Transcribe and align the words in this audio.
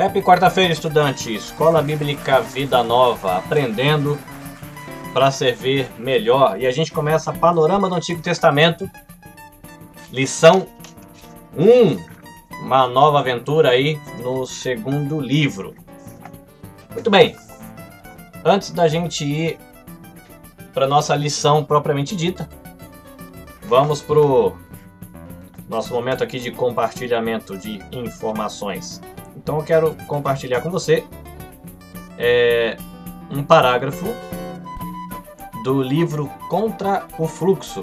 Happy 0.00 0.22
quarta-feira, 0.22 0.72
estudante. 0.72 1.34
Escola 1.34 1.82
Bíblica 1.82 2.40
Vida 2.40 2.82
Nova, 2.82 3.36
aprendendo 3.36 4.18
para 5.12 5.30
servir 5.30 5.90
melhor. 5.98 6.58
E 6.58 6.66
a 6.66 6.70
gente 6.70 6.90
começa 6.90 7.30
Panorama 7.34 7.86
do 7.86 7.94
Antigo 7.96 8.22
Testamento, 8.22 8.90
lição 10.10 10.66
1. 11.54 12.64
Uma 12.64 12.88
nova 12.88 13.18
aventura 13.18 13.68
aí 13.68 14.00
no 14.22 14.46
segundo 14.46 15.20
livro. 15.20 15.74
Muito 16.92 17.10
bem. 17.10 17.36
Antes 18.42 18.70
da 18.70 18.88
gente 18.88 19.22
ir 19.26 19.58
para 20.72 20.86
nossa 20.86 21.14
lição 21.14 21.62
propriamente 21.62 22.16
dita, 22.16 22.48
vamos 23.64 24.00
pro 24.00 24.56
nosso 25.68 25.92
momento 25.92 26.24
aqui 26.24 26.40
de 26.40 26.50
compartilhamento 26.50 27.58
de 27.58 27.82
informações. 27.92 28.98
Então 29.42 29.56
eu 29.56 29.64
quero 29.64 29.94
compartilhar 30.06 30.60
com 30.60 30.70
você 30.70 31.02
é, 32.18 32.76
um 33.30 33.42
parágrafo 33.42 34.04
do 35.64 35.82
livro 35.82 36.30
Contra 36.50 37.06
o 37.18 37.26
Fluxo, 37.26 37.82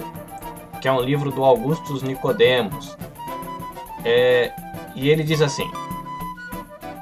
que 0.80 0.88
é 0.88 0.92
um 0.92 1.02
livro 1.02 1.32
do 1.32 1.44
Augustus 1.44 2.04
Nicodemos. 2.04 2.96
É, 4.06 4.54
e 4.94 5.10
ele 5.10 5.24
diz 5.24 5.42
assim: 5.42 5.68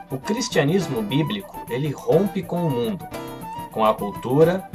O 0.09 0.17
cristianismo 0.17 1.01
bíblico 1.01 1.59
ele 1.69 1.91
rompe 1.91 2.41
com 2.41 2.65
o 2.65 2.71
mundo, 2.71 3.05
com 3.73 3.83
a 3.83 3.93
cultura, 3.93 4.69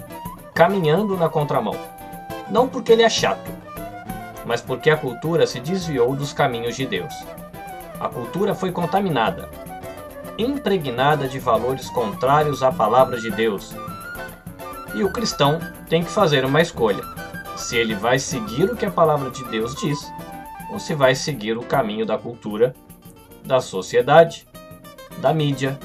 caminhando 0.53 1.17
na 1.17 1.31
contramão. 1.31 1.75
Não 2.51 2.69
porque 2.69 2.93
ele 2.93 3.03
é 3.03 3.09
chato, 3.09 3.51
mas 4.45 4.61
porque 4.61 4.91
a 4.91 4.97
cultura 4.97 5.47
se 5.47 5.59
desviou 5.59 6.15
dos 6.15 6.35
caminhos 6.35 6.77
de 6.77 6.85
Deus. 6.85 7.15
A 7.99 8.09
cultura 8.09 8.55
foi 8.55 8.73
contaminada, 8.73 9.49
impregnada 10.41 11.29
de 11.29 11.39
valores 11.39 11.91
contrários 11.91 12.63
à 12.63 12.73
palavra 12.73 13.21
de 13.21 13.31
Deus. 13.31 13.75
E 14.95 15.05
o 15.05 15.13
cristão 15.13 15.61
tem 15.89 16.03
que 16.03 16.11
fazer 16.11 16.45
uma 16.45 16.61
escolha: 16.61 17.03
se 17.57 17.77
ele 17.77 17.95
vai 17.95 18.19
seguir 18.19 18.65
o 18.65 18.77
que 18.77 18.87
a 18.87 18.91
palavra 18.91 19.31
de 19.31 19.45
Deus 19.45 19.75
diz, 19.77 19.99
ou 20.71 20.79
se 20.79 20.95
vai 20.95 21.15
seguir 21.15 21.57
o 21.59 21.63
caminho 21.63 22.07
da 22.07 22.19
cultura, 22.19 22.75
da 23.45 23.61
sociedade, 23.61 24.47
da 25.19 25.33
mídia, 25.33 25.79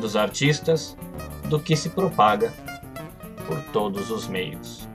dos 0.00 0.16
artistas, 0.16 0.96
do 1.44 1.58
que 1.60 1.76
se 1.76 1.90
propaga 1.90 2.52
por 3.46 3.60
todos 3.72 4.10
os 4.10 4.26
meios. 4.26 4.88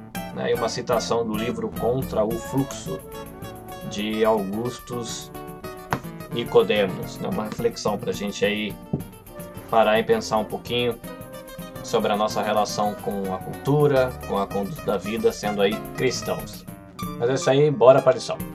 E 0.50 0.54
uma 0.54 0.70
citação 0.70 1.26
do 1.26 1.36
livro 1.36 1.70
Contra 1.80 2.24
o 2.24 2.32
Fluxo, 2.32 3.00
de 3.90 4.26
Augustus 4.26 5.32
Nicodemos, 6.34 7.18
né? 7.20 7.30
uma 7.30 7.46
reflexão 7.46 7.98
para 7.98 8.10
a 8.10 8.14
gente 8.14 8.44
aí 8.44 8.76
parar 9.70 10.00
e 10.00 10.04
pensar 10.04 10.38
um 10.38 10.46
pouquinho 10.46 11.00
sobre 11.84 12.12
a 12.12 12.16
nossa 12.16 12.42
relação 12.42 12.96
com 12.96 13.34
a 13.34 13.38
cultura, 13.38 14.12
com 14.28 14.38
a 14.38 14.48
conduta 14.48 14.82
da 14.84 14.98
vida, 14.98 15.32
sendo 15.32 15.62
aí 15.62 15.76
cristãos. 15.96 16.66
Mas 17.20 17.30
é 17.30 17.34
isso 17.34 17.50
aí, 17.50 17.70
bora 17.70 18.02
para 18.02 18.12
a 18.12 18.16
lição. 18.16 18.53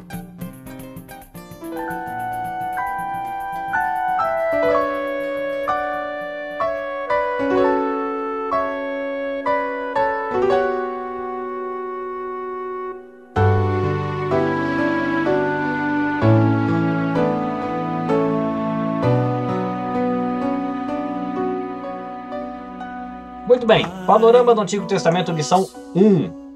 Panorama 24.08 24.54
do 24.54 24.62
Antigo 24.62 24.86
Testamento, 24.86 25.30
lição 25.32 25.68
1. 25.94 26.48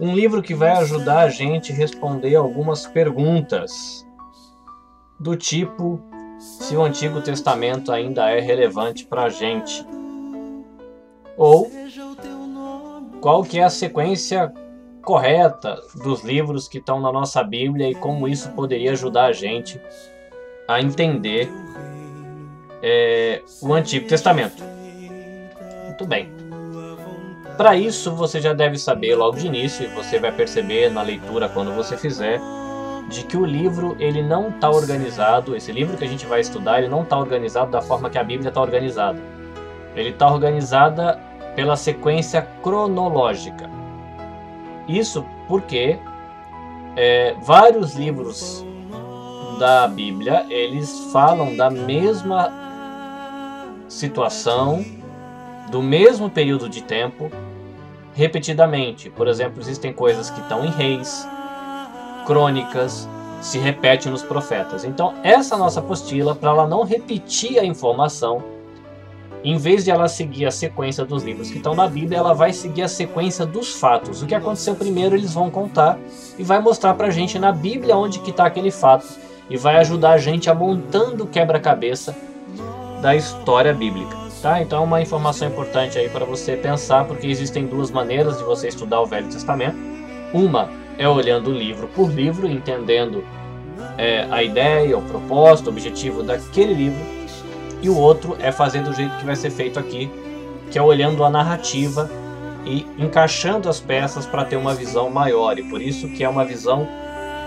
Um 0.00 0.14
livro 0.14 0.40
que 0.40 0.54
vai 0.54 0.70
ajudar 0.70 1.18
a 1.18 1.28
gente 1.28 1.72
a 1.72 1.74
responder 1.74 2.34
algumas 2.36 2.86
perguntas 2.86 4.02
do 5.20 5.36
tipo 5.36 6.00
se 6.38 6.74
o 6.74 6.82
Antigo 6.82 7.20
Testamento 7.20 7.92
ainda 7.92 8.30
é 8.30 8.40
relevante 8.40 9.04
para 9.04 9.24
a 9.24 9.28
gente. 9.28 9.86
Ou 11.36 11.70
qual 13.20 13.42
que 13.42 13.58
é 13.58 13.64
a 13.64 13.68
sequência 13.68 14.50
correta 15.04 15.78
dos 16.02 16.24
livros 16.24 16.66
que 16.66 16.78
estão 16.78 16.98
na 16.98 17.12
nossa 17.12 17.44
Bíblia 17.44 17.90
e 17.90 17.94
como 17.94 18.26
isso 18.26 18.50
poderia 18.52 18.92
ajudar 18.92 19.26
a 19.26 19.32
gente 19.32 19.78
a 20.66 20.80
entender 20.80 21.52
é, 22.82 23.42
o 23.60 23.72
Antigo 23.72 24.08
Testamento. 24.08 24.62
Muito 25.84 26.06
bem. 26.06 26.30
Para 27.56 27.74
isso, 27.74 28.14
você 28.14 28.40
já 28.40 28.52
deve 28.52 28.76
saber 28.76 29.14
logo 29.14 29.38
de 29.38 29.46
início, 29.46 29.84
e 29.84 29.88
você 29.88 30.18
vai 30.18 30.30
perceber 30.30 30.90
na 30.90 31.00
leitura 31.00 31.48
quando 31.48 31.74
você 31.74 31.96
fizer, 31.96 32.38
de 33.08 33.24
que 33.24 33.36
o 33.36 33.46
livro 33.46 33.96
ele 33.98 34.22
não 34.22 34.50
está 34.50 34.68
organizado. 34.68 35.56
Esse 35.56 35.72
livro 35.72 35.96
que 35.96 36.04
a 36.04 36.08
gente 36.08 36.26
vai 36.26 36.40
estudar, 36.40 36.78
ele 36.78 36.88
não 36.88 37.02
está 37.02 37.18
organizado 37.18 37.70
da 37.70 37.80
forma 37.80 38.10
que 38.10 38.18
a 38.18 38.24
Bíblia 38.24 38.48
está 38.48 38.60
organizada. 38.60 39.18
Ele 39.94 40.10
está 40.10 40.30
organizada 40.30 41.18
pela 41.54 41.76
sequência 41.76 42.42
cronológica. 42.62 43.70
Isso 44.86 45.24
porque 45.48 45.98
é, 46.94 47.34
vários 47.42 47.94
livros 47.94 48.64
da 49.58 49.88
Bíblia 49.88 50.44
eles 50.50 51.10
falam 51.12 51.56
da 51.56 51.70
mesma 51.70 52.65
situação 53.88 54.84
do 55.70 55.82
mesmo 55.82 56.30
período 56.30 56.68
de 56.68 56.82
tempo 56.82 57.30
repetidamente. 58.14 59.10
Por 59.10 59.28
exemplo, 59.28 59.60
existem 59.60 59.92
coisas 59.92 60.30
que 60.30 60.40
estão 60.40 60.64
em 60.64 60.70
reis, 60.70 61.26
crônicas, 62.26 63.08
se 63.40 63.58
repete 63.58 64.08
nos 64.08 64.22
profetas. 64.22 64.84
Então, 64.84 65.14
essa 65.22 65.56
nossa 65.56 65.80
apostila, 65.80 66.34
para 66.34 66.50
ela 66.50 66.66
não 66.66 66.82
repetir 66.84 67.58
a 67.58 67.64
informação, 67.64 68.42
em 69.44 69.56
vez 69.56 69.84
de 69.84 69.90
ela 69.90 70.08
seguir 70.08 70.46
a 70.46 70.50
sequência 70.50 71.04
dos 71.04 71.22
livros 71.22 71.50
que 71.50 71.58
estão 71.58 71.74
na 71.74 71.86
Bíblia, 71.86 72.18
ela 72.18 72.32
vai 72.32 72.52
seguir 72.52 72.82
a 72.82 72.88
sequência 72.88 73.46
dos 73.46 73.74
fatos. 73.74 74.22
O 74.22 74.26
que 74.26 74.34
aconteceu 74.34 74.74
primeiro, 74.74 75.14
eles 75.14 75.34
vão 75.34 75.50
contar 75.50 75.98
e 76.38 76.42
vai 76.42 76.60
mostrar 76.60 76.94
para 76.94 77.08
a 77.08 77.10
gente 77.10 77.38
na 77.38 77.52
Bíblia 77.52 77.96
onde 77.96 78.18
que 78.18 78.30
está 78.30 78.46
aquele 78.46 78.70
fato 78.70 79.06
e 79.48 79.56
vai 79.56 79.76
ajudar 79.76 80.12
a 80.12 80.18
gente 80.18 80.50
a 80.50 80.54
montando 80.54 81.24
o 81.24 81.26
quebra-cabeça 81.26 82.16
da 83.00 83.14
história 83.14 83.72
bíblica. 83.72 84.16
Tá? 84.42 84.62
Então, 84.62 84.84
uma 84.84 85.00
informação 85.00 85.48
importante 85.48 85.98
aí 85.98 86.08
para 86.08 86.24
você 86.24 86.56
pensar, 86.56 87.04
porque 87.04 87.26
existem 87.26 87.66
duas 87.66 87.90
maneiras 87.90 88.38
de 88.38 88.44
você 88.44 88.68
estudar 88.68 89.00
o 89.00 89.06
Velho 89.06 89.28
Testamento. 89.28 89.76
Uma 90.32 90.68
é 90.98 91.08
olhando 91.08 91.50
livro 91.50 91.88
por 91.88 92.10
livro, 92.10 92.46
entendendo 92.46 93.24
é, 93.98 94.26
a 94.30 94.42
ideia, 94.42 94.96
o 94.96 95.02
propósito, 95.02 95.66
o 95.66 95.70
objetivo 95.70 96.22
daquele 96.22 96.74
livro, 96.74 97.00
e 97.82 97.88
o 97.88 97.96
outro 97.96 98.36
é 98.40 98.52
fazer 98.52 98.82
do 98.82 98.92
jeito 98.92 99.16
que 99.16 99.24
vai 99.24 99.36
ser 99.36 99.50
feito 99.50 99.78
aqui, 99.78 100.10
que 100.70 100.78
é 100.78 100.82
olhando 100.82 101.24
a 101.24 101.30
narrativa 101.30 102.10
e 102.64 102.86
encaixando 102.98 103.68
as 103.68 103.80
peças 103.80 104.26
para 104.26 104.44
ter 104.44 104.56
uma 104.56 104.74
visão 104.74 105.10
maior, 105.10 105.58
e 105.58 105.62
por 105.64 105.80
isso 105.80 106.08
que 106.08 106.24
é 106.24 106.28
uma 106.28 106.44
visão 106.44 106.86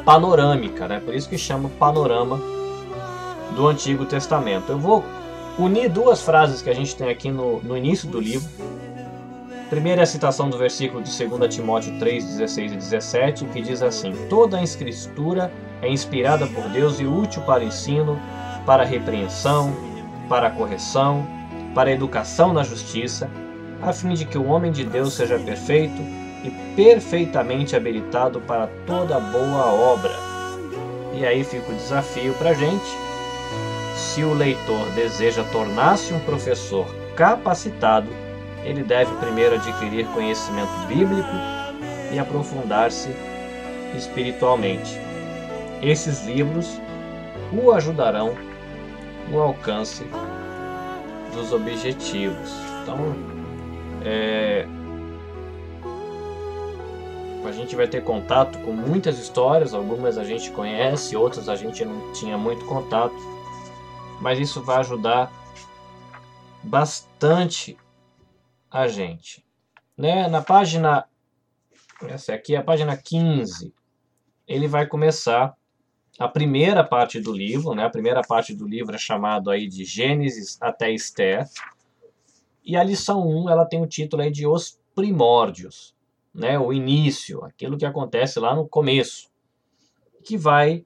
panorâmica, 0.06 0.88
né? 0.88 1.00
Por 1.00 1.14
isso 1.14 1.30
que 1.30 1.38
chama 1.38 1.70
panorama 1.80 2.40
do 3.56 3.68
Antigo 3.68 4.06
Testamento. 4.06 4.72
Eu 4.72 4.80
vou 4.80 5.04
unir 5.60 5.90
duas 5.90 6.22
frases 6.22 6.62
que 6.62 6.70
a 6.70 6.74
gente 6.74 6.96
tem 6.96 7.10
aqui 7.10 7.30
no, 7.30 7.62
no 7.62 7.78
início 7.78 8.08
do 8.08 8.20
livro. 8.20 8.50
Primeiro 9.70 10.00
é 10.00 10.04
a 10.04 10.08
citação 10.08 10.50
do 10.50 10.58
versículo 10.58 11.04
de 11.04 11.26
2 11.26 11.54
Timóteo 11.54 12.00
3, 12.00 12.24
16 12.24 12.72
e 12.72 12.76
17, 12.76 13.46
que 13.46 13.62
diz 13.62 13.84
assim: 13.84 14.14
Toda 14.30 14.58
a 14.58 14.64
escritura 14.64 15.52
é 15.82 15.90
inspirada 15.90 16.48
por 16.48 16.68
Deus 16.70 17.00
e 17.00 17.06
útil 17.06 17.44
para 17.44 17.64
ensino, 17.64 18.20
para 18.66 18.84
repreensão, 18.84 19.76
para 20.28 20.50
correção, 20.50 21.28
para 21.76 21.92
educação 21.92 22.52
na 22.52 22.64
justiça, 22.64 23.30
a 23.82 23.94
fim 23.94 24.14
de 24.14 24.26
que 24.26 24.38
o 24.38 24.48
homem 24.48 24.72
de 24.72 24.84
Deus 24.84 25.14
seja 25.14 25.38
perfeito 25.38 26.02
e 26.44 26.50
perfeitamente 26.76 27.76
habilitado 27.76 28.42
para 28.42 28.68
toda 28.88 29.20
boa 29.20 29.66
obra. 29.66 30.16
E 31.14 31.26
aí 31.26 31.44
fica 31.44 31.72
o 31.72 31.76
desafio 31.76 32.34
para 32.36 32.52
a 32.52 32.54
gente 32.54 33.09
se 34.00 34.24
o 34.24 34.34
leitor 34.34 34.90
deseja 34.92 35.44
tornar-se 35.52 36.14
um 36.14 36.20
professor 36.22 36.88
capacitado, 37.16 38.08
ele 38.64 38.82
deve 38.82 39.14
primeiro 39.18 39.56
adquirir 39.56 40.08
conhecimento 40.08 40.72
bíblico 40.88 41.30
e 42.12 42.18
aprofundar-se 42.18 43.10
espiritualmente. 43.96 44.98
Esses 45.82 46.26
livros 46.26 46.80
o 47.52 47.72
ajudarão 47.74 48.36
no 49.30 49.42
alcance 49.42 50.06
dos 51.34 51.52
objetivos. 51.52 52.52
Então, 52.82 52.98
é, 54.06 54.66
a 57.46 57.52
gente 57.52 57.76
vai 57.76 57.88
ter 57.88 58.02
contato 58.02 58.60
com 58.60 58.72
muitas 58.72 59.20
histórias, 59.20 59.74
algumas 59.74 60.18
a 60.18 60.24
gente 60.24 60.52
conhece, 60.52 61.18
outras 61.18 61.50
a 61.50 61.56
gente 61.56 61.84
não 61.84 62.14
tinha 62.14 62.38
muito 62.38 62.66
contato 62.66 63.39
mas 64.22 64.40
isso 64.40 64.62
vai 64.62 64.78
ajudar 64.78 65.32
bastante 66.64 67.78
a 68.70 68.88
gente. 68.88 69.46
Né? 69.98 70.28
Na 70.28 70.42
página, 70.42 71.06
essa 72.04 72.34
aqui 72.34 72.56
é 72.56 72.58
a 72.58 72.64
página 72.64 72.96
15, 72.96 73.74
ele 74.48 74.68
vai 74.68 74.86
começar 74.86 75.56
a 76.18 76.28
primeira 76.28 76.84
parte 76.84 77.20
do 77.22 77.32
livro, 77.32 77.74
né? 77.74 77.86
A 77.86 77.90
primeira 77.90 78.22
parte 78.22 78.54
do 78.54 78.68
livro 78.68 78.94
é 78.94 78.98
chamado 78.98 79.50
aí 79.50 79.68
de 79.68 79.86
Gênesis 79.86 80.58
até 80.60 80.92
Esther. 80.92 81.48
E 82.64 82.76
a 82.76 82.84
lição 82.84 83.26
1, 83.26 83.50
ela 83.50 83.66
tem 83.66 83.82
o 83.82 83.88
título 83.88 84.22
aí 84.22 84.30
de 84.30 84.46
Os 84.46 84.78
Primórdios, 84.94 85.96
né? 86.34 86.60
O 86.60 86.74
início, 86.74 87.46
aquilo 87.46 87.78
que 87.78 87.86
acontece 87.86 88.38
lá 88.38 88.54
no 88.54 88.68
começo, 88.68 89.30
que 90.26 90.38
vai 90.38 90.86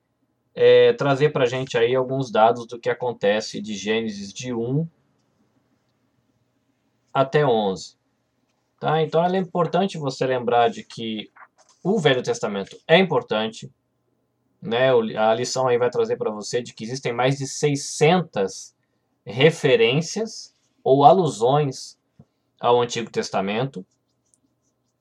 é, 0.55 0.93
trazer 0.93 1.29
para 1.29 1.43
a 1.43 1.47
gente 1.47 1.77
aí 1.77 1.95
alguns 1.95 2.31
dados 2.31 2.67
do 2.67 2.79
que 2.79 2.89
acontece 2.89 3.61
de 3.61 3.75
Gênesis 3.75 4.31
de 4.31 4.53
1 4.53 4.87
até 7.13 7.45
11. 7.45 7.95
Tá? 8.79 9.01
Então 9.01 9.23
é 9.23 9.37
importante 9.37 9.97
você 9.97 10.25
lembrar 10.25 10.69
de 10.69 10.83
que 10.83 11.31
o 11.83 11.99
Velho 11.99 12.23
Testamento 12.23 12.77
é 12.87 12.97
importante, 12.97 13.71
né? 14.61 14.89
A 15.17 15.33
lição 15.33 15.67
aí 15.67 15.77
vai 15.77 15.89
trazer 15.89 16.15
para 16.17 16.31
você 16.31 16.61
de 16.61 16.73
que 16.73 16.85
existem 16.85 17.11
mais 17.11 17.37
de 17.37 17.45
600 17.45 18.73
referências 19.25 20.53
ou 20.83 21.03
alusões 21.03 21.97
ao 22.59 22.81
Antigo 22.81 23.11
Testamento. 23.11 23.85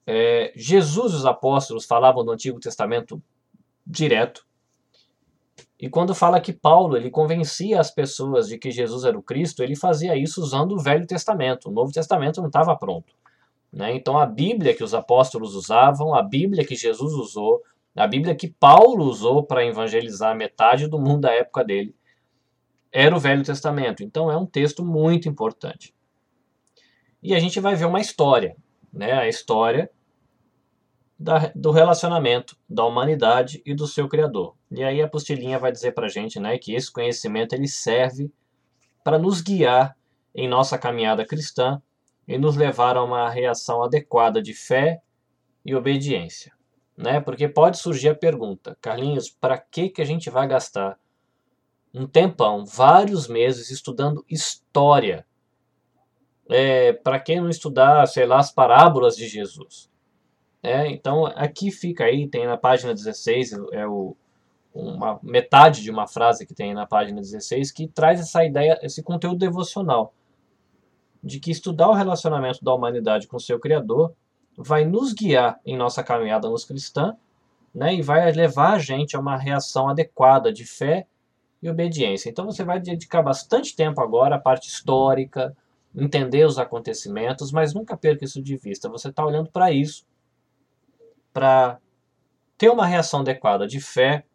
É, 0.05 0.51
Jesus 0.55 1.13
e 1.13 1.15
os 1.15 1.25
apóstolos 1.25 1.85
falavam 1.85 2.25
do 2.25 2.31
Antigo 2.31 2.59
Testamento 2.59 3.23
direto. 3.85 4.45
E 5.83 5.89
quando 5.89 6.15
fala 6.15 6.39
que 6.39 6.53
Paulo 6.53 6.95
ele 6.95 7.09
convencia 7.09 7.77
as 7.77 7.91
pessoas 7.91 8.47
de 8.47 8.57
que 8.57 8.71
Jesus 8.71 9.03
era 9.03 9.19
o 9.19 9.21
Cristo, 9.21 9.61
ele 9.61 9.75
fazia 9.75 10.15
isso 10.15 10.41
usando 10.41 10.71
o 10.71 10.79
Velho 10.79 11.05
Testamento. 11.05 11.67
O 11.67 11.73
Novo 11.73 11.91
Testamento 11.91 12.39
não 12.39 12.47
estava 12.47 12.73
pronto. 12.73 13.13
Né? 13.69 13.93
Então 13.93 14.17
a 14.17 14.25
Bíblia 14.25 14.73
que 14.73 14.81
os 14.81 14.93
apóstolos 14.93 15.55
usavam, 15.55 16.15
a 16.15 16.23
Bíblia 16.23 16.65
que 16.65 16.73
Jesus 16.73 17.11
usou, 17.11 17.61
a 17.97 18.07
Bíblia 18.07 18.33
que 18.33 18.47
Paulo 18.47 19.03
usou 19.03 19.43
para 19.43 19.65
evangelizar 19.65 20.33
metade 20.37 20.87
do 20.87 20.97
mundo 20.97 21.23
da 21.23 21.33
época 21.33 21.65
dele 21.65 21.93
era 22.89 23.13
o 23.13 23.19
Velho 23.19 23.43
Testamento. 23.43 24.05
Então 24.05 24.31
é 24.31 24.37
um 24.37 24.45
texto 24.45 24.85
muito 24.85 25.27
importante. 25.27 25.93
E 27.21 27.35
a 27.35 27.39
gente 27.39 27.59
vai 27.59 27.75
ver 27.75 27.87
uma 27.87 27.99
história, 27.99 28.55
né? 28.93 29.11
A 29.11 29.27
história 29.27 29.91
da, 31.23 31.51
do 31.55 31.71
relacionamento 31.71 32.57
da 32.69 32.85
humanidade 32.85 33.61
e 33.65 33.73
do 33.73 33.87
seu 33.87 34.07
Criador. 34.07 34.55
E 34.69 34.83
aí 34.83 35.01
a 35.01 35.05
apostilinha 35.05 35.57
vai 35.57 35.71
dizer 35.71 35.93
para 35.93 36.07
a 36.07 36.09
gente 36.09 36.39
né, 36.39 36.57
que 36.57 36.75
esse 36.75 36.91
conhecimento 36.91 37.53
ele 37.53 37.67
serve 37.67 38.31
para 39.03 39.17
nos 39.17 39.41
guiar 39.41 39.97
em 40.35 40.47
nossa 40.47 40.77
caminhada 40.77 41.25
cristã 41.25 41.81
e 42.27 42.37
nos 42.37 42.55
levar 42.55 42.97
a 42.97 43.03
uma 43.03 43.29
reação 43.29 43.83
adequada 43.83 44.41
de 44.41 44.53
fé 44.53 45.01
e 45.65 45.75
obediência 45.75 46.53
né? 46.97 47.19
Porque 47.19 47.47
pode 47.47 47.77
surgir 47.77 48.09
a 48.09 48.15
pergunta, 48.15 48.77
Carlinhos, 48.81 49.29
para 49.29 49.57
que 49.57 49.89
que 49.89 50.01
a 50.01 50.05
gente 50.05 50.29
vai 50.29 50.47
gastar 50.47 50.97
um 51.93 52.07
tempão, 52.07 52.65
vários 52.65 53.27
meses 53.27 53.69
estudando 53.69 54.25
história? 54.29 55.25
É, 56.49 56.93
para 56.93 57.19
quem 57.19 57.39
não 57.39 57.49
estudar, 57.49 58.05
sei 58.07 58.25
lá, 58.25 58.39
as 58.39 58.51
parábolas 58.51 59.15
de 59.15 59.27
Jesus? 59.27 59.89
É, 60.63 60.87
então 60.87 61.25
aqui 61.25 61.69
fica 61.69 62.05
aí, 62.05 62.25
tem 62.27 62.47
na 62.47 62.55
página 62.55 62.93
16, 62.93 63.51
é 63.73 63.85
o, 63.85 64.15
uma 64.73 65.19
metade 65.21 65.83
de 65.83 65.91
uma 65.91 66.07
frase 66.07 66.47
que 66.47 66.53
tem 66.53 66.73
na 66.73 66.87
página 66.87 67.19
16 67.19 67.69
que 67.71 67.85
traz 67.85 68.21
essa 68.21 68.45
ideia, 68.45 68.79
esse 68.81 69.03
conteúdo 69.03 69.37
devocional 69.37 70.13
de 71.21 71.39
que 71.39 71.51
estudar 71.51 71.89
o 71.89 71.93
relacionamento 71.93 72.63
da 72.63 72.73
humanidade 72.73 73.27
com 73.27 73.37
seu 73.37 73.59
Criador 73.59 74.13
vai 74.57 74.85
nos 74.85 75.13
guiar 75.13 75.59
em 75.65 75.77
nossa 75.77 76.03
caminhada 76.03 76.49
nos 76.49 76.65
cristã, 76.65 77.15
né, 77.73 77.95
e 77.95 78.01
vai 78.01 78.31
levar 78.31 78.73
a 78.73 78.79
gente 78.79 79.15
a 79.15 79.19
uma 79.19 79.35
reação 79.35 79.89
adequada 79.89 80.53
de 80.53 80.65
fé 80.65 81.07
e 81.61 81.69
obediência. 81.69 82.29
Então 82.29 82.45
você 82.45 82.63
vai 82.63 82.79
dedicar 82.79 83.21
bastante 83.21 83.75
tempo 83.75 83.99
agora 84.01 84.35
à 84.35 84.39
parte 84.39 84.67
histórica, 84.67 85.55
entender 85.95 86.45
os 86.45 86.59
acontecimentos, 86.59 87.51
mas 87.51 87.73
nunca 87.73 87.97
perca 87.97 88.25
isso 88.25 88.41
de 88.41 88.55
vista. 88.57 88.89
Você 88.89 89.09
está 89.09 89.25
olhando 89.25 89.49
para 89.49 89.71
isso, 89.71 90.05
para 91.33 91.79
ter 92.57 92.69
uma 92.69 92.85
reação 92.85 93.21
adequada 93.21 93.67
de 93.67 93.81
fé 93.81 94.25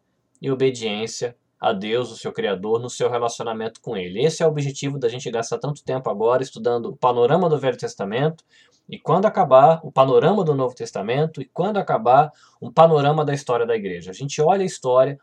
e 0.42 0.50
obediência 0.50 1.36
a 1.60 1.72
Deus, 1.72 2.10
o 2.10 2.16
seu 2.16 2.32
Criador, 2.32 2.80
no 2.80 2.90
seu 2.90 3.10
relacionamento 3.10 3.80
com 3.80 3.96
Ele. 3.96 4.24
Esse 4.24 4.42
é 4.42 4.46
o 4.46 4.50
objetivo 4.50 4.98
da 4.98 5.08
gente 5.08 5.30
gastar 5.30 5.58
tanto 5.58 5.82
tempo 5.82 6.08
agora 6.10 6.42
estudando 6.42 6.86
o 6.86 6.96
panorama 6.96 7.48
do 7.48 7.58
Velho 7.58 7.76
Testamento 7.76 8.44
e 8.88 8.98
quando 8.98 9.26
acabar 9.26 9.80
o 9.82 9.90
panorama 9.90 10.44
do 10.44 10.54
Novo 10.54 10.74
Testamento 10.74 11.42
e 11.42 11.44
quando 11.44 11.78
acabar 11.78 12.30
um 12.62 12.72
panorama 12.72 13.24
da 13.24 13.34
história 13.34 13.66
da 13.66 13.76
igreja. 13.76 14.10
A 14.10 14.14
gente 14.14 14.40
olha 14.40 14.62
a 14.62 14.66
história 14.66 15.18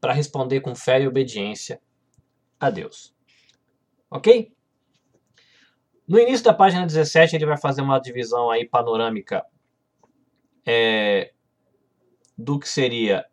para 0.00 0.12
responder 0.12 0.60
com 0.60 0.74
fé 0.74 1.00
e 1.00 1.06
obediência 1.06 1.80
a 2.58 2.68
Deus. 2.68 3.14
Ok? 4.10 4.52
No 6.06 6.18
início 6.18 6.44
da 6.44 6.54
página 6.54 6.86
17 6.86 7.34
ele 7.34 7.46
vai 7.46 7.56
fazer 7.56 7.82
uma 7.82 7.98
divisão 7.98 8.50
aí 8.50 8.68
panorâmica 8.68 9.44
é, 10.66 11.32
do 12.36 12.58
que 12.58 12.68
seria 12.68 13.24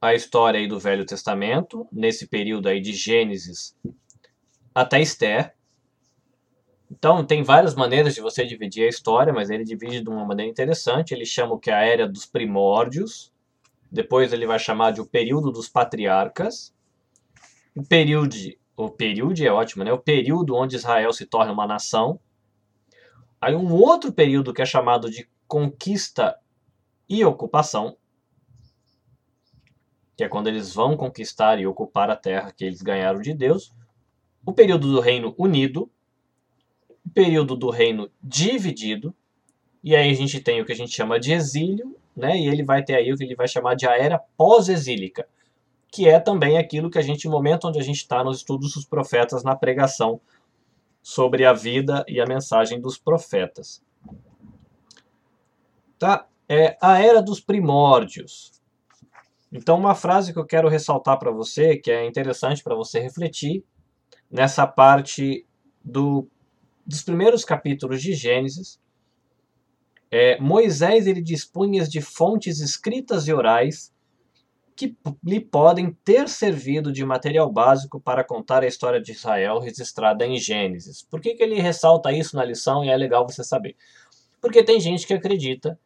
a 0.00 0.14
história 0.14 0.60
aí 0.60 0.66
do 0.66 0.78
Velho 0.78 1.06
Testamento, 1.06 1.86
nesse 1.90 2.26
período 2.26 2.68
aí 2.68 2.80
de 2.80 2.92
Gênesis 2.92 3.76
até 4.74 5.00
Esther. 5.00 5.54
Então, 6.90 7.24
tem 7.24 7.42
várias 7.42 7.74
maneiras 7.74 8.14
de 8.14 8.20
você 8.20 8.44
dividir 8.44 8.84
a 8.84 8.88
história, 8.88 9.32
mas 9.32 9.48
ele 9.48 9.64
divide 9.64 10.02
de 10.02 10.08
uma 10.08 10.26
maneira 10.26 10.50
interessante. 10.50 11.14
Ele 11.14 11.24
chama 11.24 11.54
o 11.54 11.58
que 11.58 11.70
é 11.70 11.74
a 11.74 11.82
era 11.82 12.06
dos 12.06 12.26
primórdios, 12.26 13.32
depois 13.90 14.32
ele 14.32 14.46
vai 14.46 14.58
chamar 14.58 14.90
de 14.90 15.00
o 15.00 15.06
período 15.06 15.50
dos 15.50 15.68
patriarcas, 15.68 16.74
o 17.74 17.82
período, 17.82 18.36
o 18.76 18.90
período 18.90 19.42
é 19.42 19.50
ótimo, 19.50 19.84
né? 19.84 19.92
O 19.92 19.98
período 19.98 20.54
onde 20.54 20.76
Israel 20.76 21.12
se 21.12 21.26
torna 21.26 21.52
uma 21.52 21.66
nação. 21.66 22.20
Aí 23.40 23.54
um 23.54 23.72
outro 23.72 24.12
período 24.12 24.52
que 24.52 24.62
é 24.62 24.66
chamado 24.66 25.10
de 25.10 25.28
conquista 25.52 26.38
e 27.06 27.22
ocupação, 27.26 27.94
que 30.16 30.24
é 30.24 30.28
quando 30.28 30.46
eles 30.46 30.72
vão 30.72 30.96
conquistar 30.96 31.60
e 31.60 31.66
ocupar 31.66 32.08
a 32.08 32.16
terra 32.16 32.50
que 32.50 32.64
eles 32.64 32.80
ganharam 32.80 33.20
de 33.20 33.34
Deus, 33.34 33.70
o 34.46 34.54
período 34.54 34.90
do 34.90 34.98
Reino 34.98 35.34
Unido, 35.36 35.90
o 37.04 37.10
período 37.10 37.54
do 37.54 37.68
Reino 37.68 38.10
Dividido, 38.22 39.14
e 39.84 39.94
aí 39.94 40.10
a 40.10 40.14
gente 40.14 40.40
tem 40.40 40.58
o 40.58 40.64
que 40.64 40.72
a 40.72 40.74
gente 40.74 40.90
chama 40.90 41.20
de 41.20 41.34
exílio, 41.34 41.98
né? 42.16 42.34
E 42.34 42.48
ele 42.48 42.64
vai 42.64 42.82
ter 42.82 42.94
aí 42.94 43.12
o 43.12 43.16
que 43.18 43.24
ele 43.24 43.36
vai 43.36 43.46
chamar 43.46 43.74
de 43.74 43.86
a 43.86 43.94
era 43.94 44.18
pós-exílica, 44.38 45.28
que 45.88 46.08
é 46.08 46.18
também 46.18 46.56
aquilo 46.56 46.88
que 46.88 46.98
a 46.98 47.02
gente, 47.02 47.26
no 47.26 47.32
momento 47.32 47.68
onde 47.68 47.78
a 47.78 47.84
gente 47.84 47.98
está 47.98 48.24
nos 48.24 48.38
estudos 48.38 48.72
dos 48.72 48.86
profetas, 48.86 49.44
na 49.44 49.54
pregação 49.54 50.18
sobre 51.02 51.44
a 51.44 51.52
vida 51.52 52.02
e 52.08 52.22
a 52.22 52.26
mensagem 52.26 52.80
dos 52.80 52.96
profetas. 52.96 53.82
Tá? 56.02 56.26
É 56.48 56.76
a 56.82 57.00
era 57.00 57.22
dos 57.22 57.38
primórdios. 57.38 58.60
Então, 59.52 59.78
uma 59.78 59.94
frase 59.94 60.32
que 60.32 60.38
eu 60.40 60.44
quero 60.44 60.68
ressaltar 60.68 61.16
para 61.16 61.30
você, 61.30 61.76
que 61.76 61.92
é 61.92 62.04
interessante 62.04 62.60
para 62.60 62.74
você 62.74 62.98
refletir, 62.98 63.62
nessa 64.28 64.66
parte 64.66 65.46
do, 65.84 66.26
dos 66.84 67.02
primeiros 67.04 67.44
capítulos 67.44 68.02
de 68.02 68.14
Gênesis, 68.14 68.80
é, 70.10 70.40
Moisés 70.40 71.06
ele 71.06 71.22
dispunha 71.22 71.84
de 71.84 72.00
fontes 72.00 72.58
escritas 72.58 73.28
e 73.28 73.32
orais 73.32 73.94
que 74.74 74.96
lhe 75.22 75.38
podem 75.38 75.96
ter 76.04 76.28
servido 76.28 76.90
de 76.90 77.04
material 77.04 77.48
básico 77.48 78.00
para 78.00 78.24
contar 78.24 78.64
a 78.64 78.66
história 78.66 79.00
de 79.00 79.12
Israel 79.12 79.60
registrada 79.60 80.26
em 80.26 80.36
Gênesis. 80.36 81.00
Por 81.00 81.20
que, 81.20 81.34
que 81.34 81.44
ele 81.44 81.60
ressalta 81.60 82.10
isso 82.10 82.34
na 82.34 82.44
lição 82.44 82.84
e 82.84 82.88
é 82.88 82.96
legal 82.96 83.24
você 83.24 83.44
saber? 83.44 83.76
Porque 84.40 84.64
tem 84.64 84.80
gente 84.80 85.06
que 85.06 85.14
acredita 85.14 85.78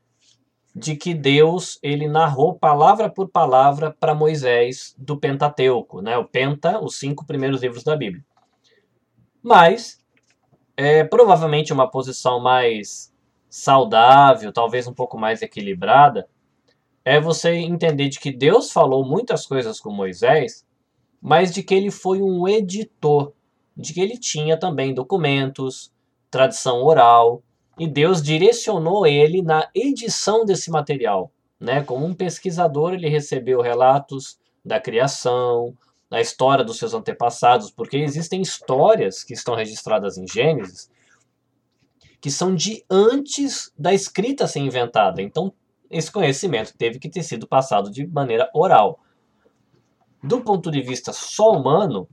de 0.77 0.95
que 0.95 1.15
Deus 1.15 1.79
ele 1.83 2.07
narrou 2.07 2.55
palavra 2.55 3.09
por 3.09 3.31
palavra 3.31 3.97
para 3.99 4.15
Moisés 4.15 4.95
do 4.99 5.17
Pentateuco, 5.17 6.03
né? 6.03 6.19
O 6.19 6.27
Penta, 6.27 6.79
os 6.79 6.99
cinco 6.99 7.25
primeiros 7.25 7.63
livros 7.63 7.83
da 7.83 7.97
Bíblia. 7.97 8.23
Mas 9.43 9.99
é 10.77 11.03
provavelmente 11.03 11.73
uma 11.73 11.91
posição 11.91 12.39
mais 12.39 13.11
saudável, 13.49 14.53
talvez 14.53 14.87
um 14.87 14.93
pouco 14.93 15.19
mais 15.19 15.41
equilibrada, 15.41 16.29
é 17.03 17.19
você 17.19 17.53
entender 17.53 18.11
de 18.11 18.21
que 18.21 18.31
Deus 18.31 18.71
falou 18.71 19.03
muitas 19.03 19.47
coisas 19.47 19.81
com 19.81 19.91
Moisés, 19.91 20.67
mas 21.23 21.55
de 21.55 21.63
que 21.63 21.75
ele 21.75 21.91
foi 21.91 22.21
um 22.21 22.47
editor, 22.47 23.33
de 23.75 23.95
que 23.95 24.01
ele 24.03 24.19
tinha 24.19 24.59
também 24.59 24.93
documentos, 24.93 25.91
tradição 26.31 26.85
oral, 26.85 27.43
e 27.79 27.87
Deus 27.87 28.23
direcionou 28.23 29.07
ele 29.07 29.43
na 29.43 29.69
edição 29.75 30.45
desse 30.45 30.71
material. 30.71 31.31
Né? 31.61 31.83
Como 31.83 32.07
um 32.07 32.15
pesquisador, 32.15 32.95
ele 32.95 33.09
recebeu 33.09 33.61
relatos 33.61 34.39
da 34.65 34.81
criação, 34.81 35.75
na 36.11 36.21
história 36.21 36.65
dos 36.65 36.79
seus 36.79 36.95
antepassados, 36.95 37.71
porque 37.71 37.97
existem 37.97 38.41
histórias 38.41 39.25
que 39.25 39.35
estão 39.35 39.55
registradas 39.55 40.17
em 40.17 40.27
Gênesis 40.27 40.91
que 42.27 42.31
são 42.31 42.57
de 42.57 42.85
antes 42.91 43.73
da 43.79 43.95
escrita 43.95 44.49
ser 44.49 44.59
inventada. 44.59 45.23
Então, 45.23 45.53
esse 45.89 46.11
conhecimento 46.11 46.77
teve 46.77 46.99
que 46.99 47.09
ter 47.09 47.23
sido 47.23 47.47
passado 47.47 47.89
de 47.89 48.05
maneira 48.05 48.51
oral. 48.53 48.99
Do 50.21 50.41
ponto 50.41 50.71
de 50.71 50.83
vista 50.83 51.13
só 51.13 51.53
humano, 51.53 52.09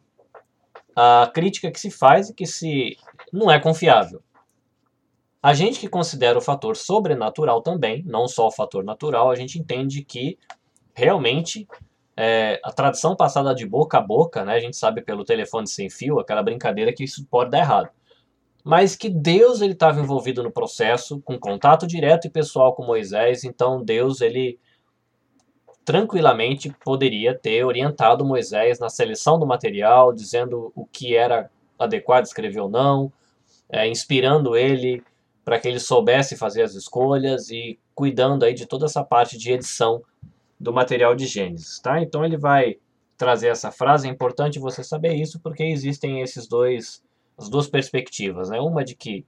a 0.95 1.31
crítica 1.33 1.71
que 1.71 1.79
se 1.79 1.89
faz 1.89 2.29
é 2.29 2.33
que 2.33 2.45
se 2.45 2.95
não 3.31 3.49
é 3.49 3.59
confiável. 3.59 4.21
A 5.43 5.53
gente 5.53 5.77
que 5.77 5.89
considera 5.89 6.37
o 6.37 6.41
fator 6.41 6.77
sobrenatural 6.77 7.61
também, 7.61 8.01
não 8.05 8.29
só 8.29 8.47
o 8.47 8.51
fator 8.51 8.81
natural, 8.81 9.29
a 9.29 9.35
gente 9.35 9.59
entende 9.59 10.01
que 10.01 10.39
realmente 10.95 11.67
é, 12.15 12.61
a 12.63 12.71
tradição 12.71 13.13
passada 13.13 13.53
de 13.53 13.67
boca 13.67 13.97
a 13.97 14.01
boca, 14.01 14.45
né, 14.45 14.55
a 14.55 14.59
gente 14.61 14.77
sabe 14.77 15.01
pelo 15.01 15.25
telefone 15.25 15.67
sem 15.67 15.89
fio, 15.89 16.17
aquela 16.17 16.41
brincadeira 16.41 16.93
que 16.93 17.03
isso 17.03 17.27
pode 17.29 17.51
dar 17.51 17.57
errado. 17.57 17.89
Mas 18.63 18.95
que 18.95 19.09
Deus 19.09 19.59
ele 19.59 19.73
estava 19.73 19.99
envolvido 19.99 20.41
no 20.41 20.49
processo, 20.49 21.21
com 21.21 21.37
contato 21.37 21.85
direto 21.85 22.25
e 22.25 22.29
pessoal 22.29 22.73
com 22.73 22.85
Moisés, 22.85 23.43
então 23.43 23.83
Deus 23.83 24.21
ele 24.21 24.57
tranquilamente 25.83 26.73
poderia 26.85 27.37
ter 27.37 27.65
orientado 27.65 28.23
Moisés 28.23 28.79
na 28.79 28.87
seleção 28.87 29.37
do 29.37 29.45
material, 29.45 30.13
dizendo 30.13 30.71
o 30.73 30.85
que 30.85 31.17
era 31.17 31.51
adequado 31.77 32.23
escrever 32.23 32.61
ou 32.61 32.69
não, 32.69 33.11
é, 33.69 33.85
inspirando 33.89 34.55
ele 34.55 35.03
para 35.43 35.59
que 35.59 35.67
ele 35.67 35.79
soubesse 35.79 36.37
fazer 36.37 36.61
as 36.61 36.73
escolhas 36.73 37.49
e 37.49 37.79
cuidando 37.93 38.43
aí 38.43 38.53
de 38.53 38.65
toda 38.65 38.85
essa 38.85 39.03
parte 39.03 39.37
de 39.37 39.51
edição 39.51 40.01
do 40.59 40.71
material 40.71 41.15
de 41.15 41.25
Gênesis, 41.25 41.79
tá? 41.79 42.01
Então 42.01 42.23
ele 42.23 42.37
vai 42.37 42.77
trazer 43.17 43.47
essa 43.47 43.71
frase, 43.71 44.07
é 44.07 44.11
importante 44.11 44.59
você 44.59 44.83
saber 44.83 45.13
isso 45.15 45.39
porque 45.39 45.63
existem 45.63 46.21
esses 46.21 46.47
dois 46.47 47.03
as 47.37 47.49
duas 47.49 47.67
perspectivas, 47.67 48.49
né? 48.49 48.59
Uma 48.59 48.83
de 48.83 48.95
que 48.95 49.25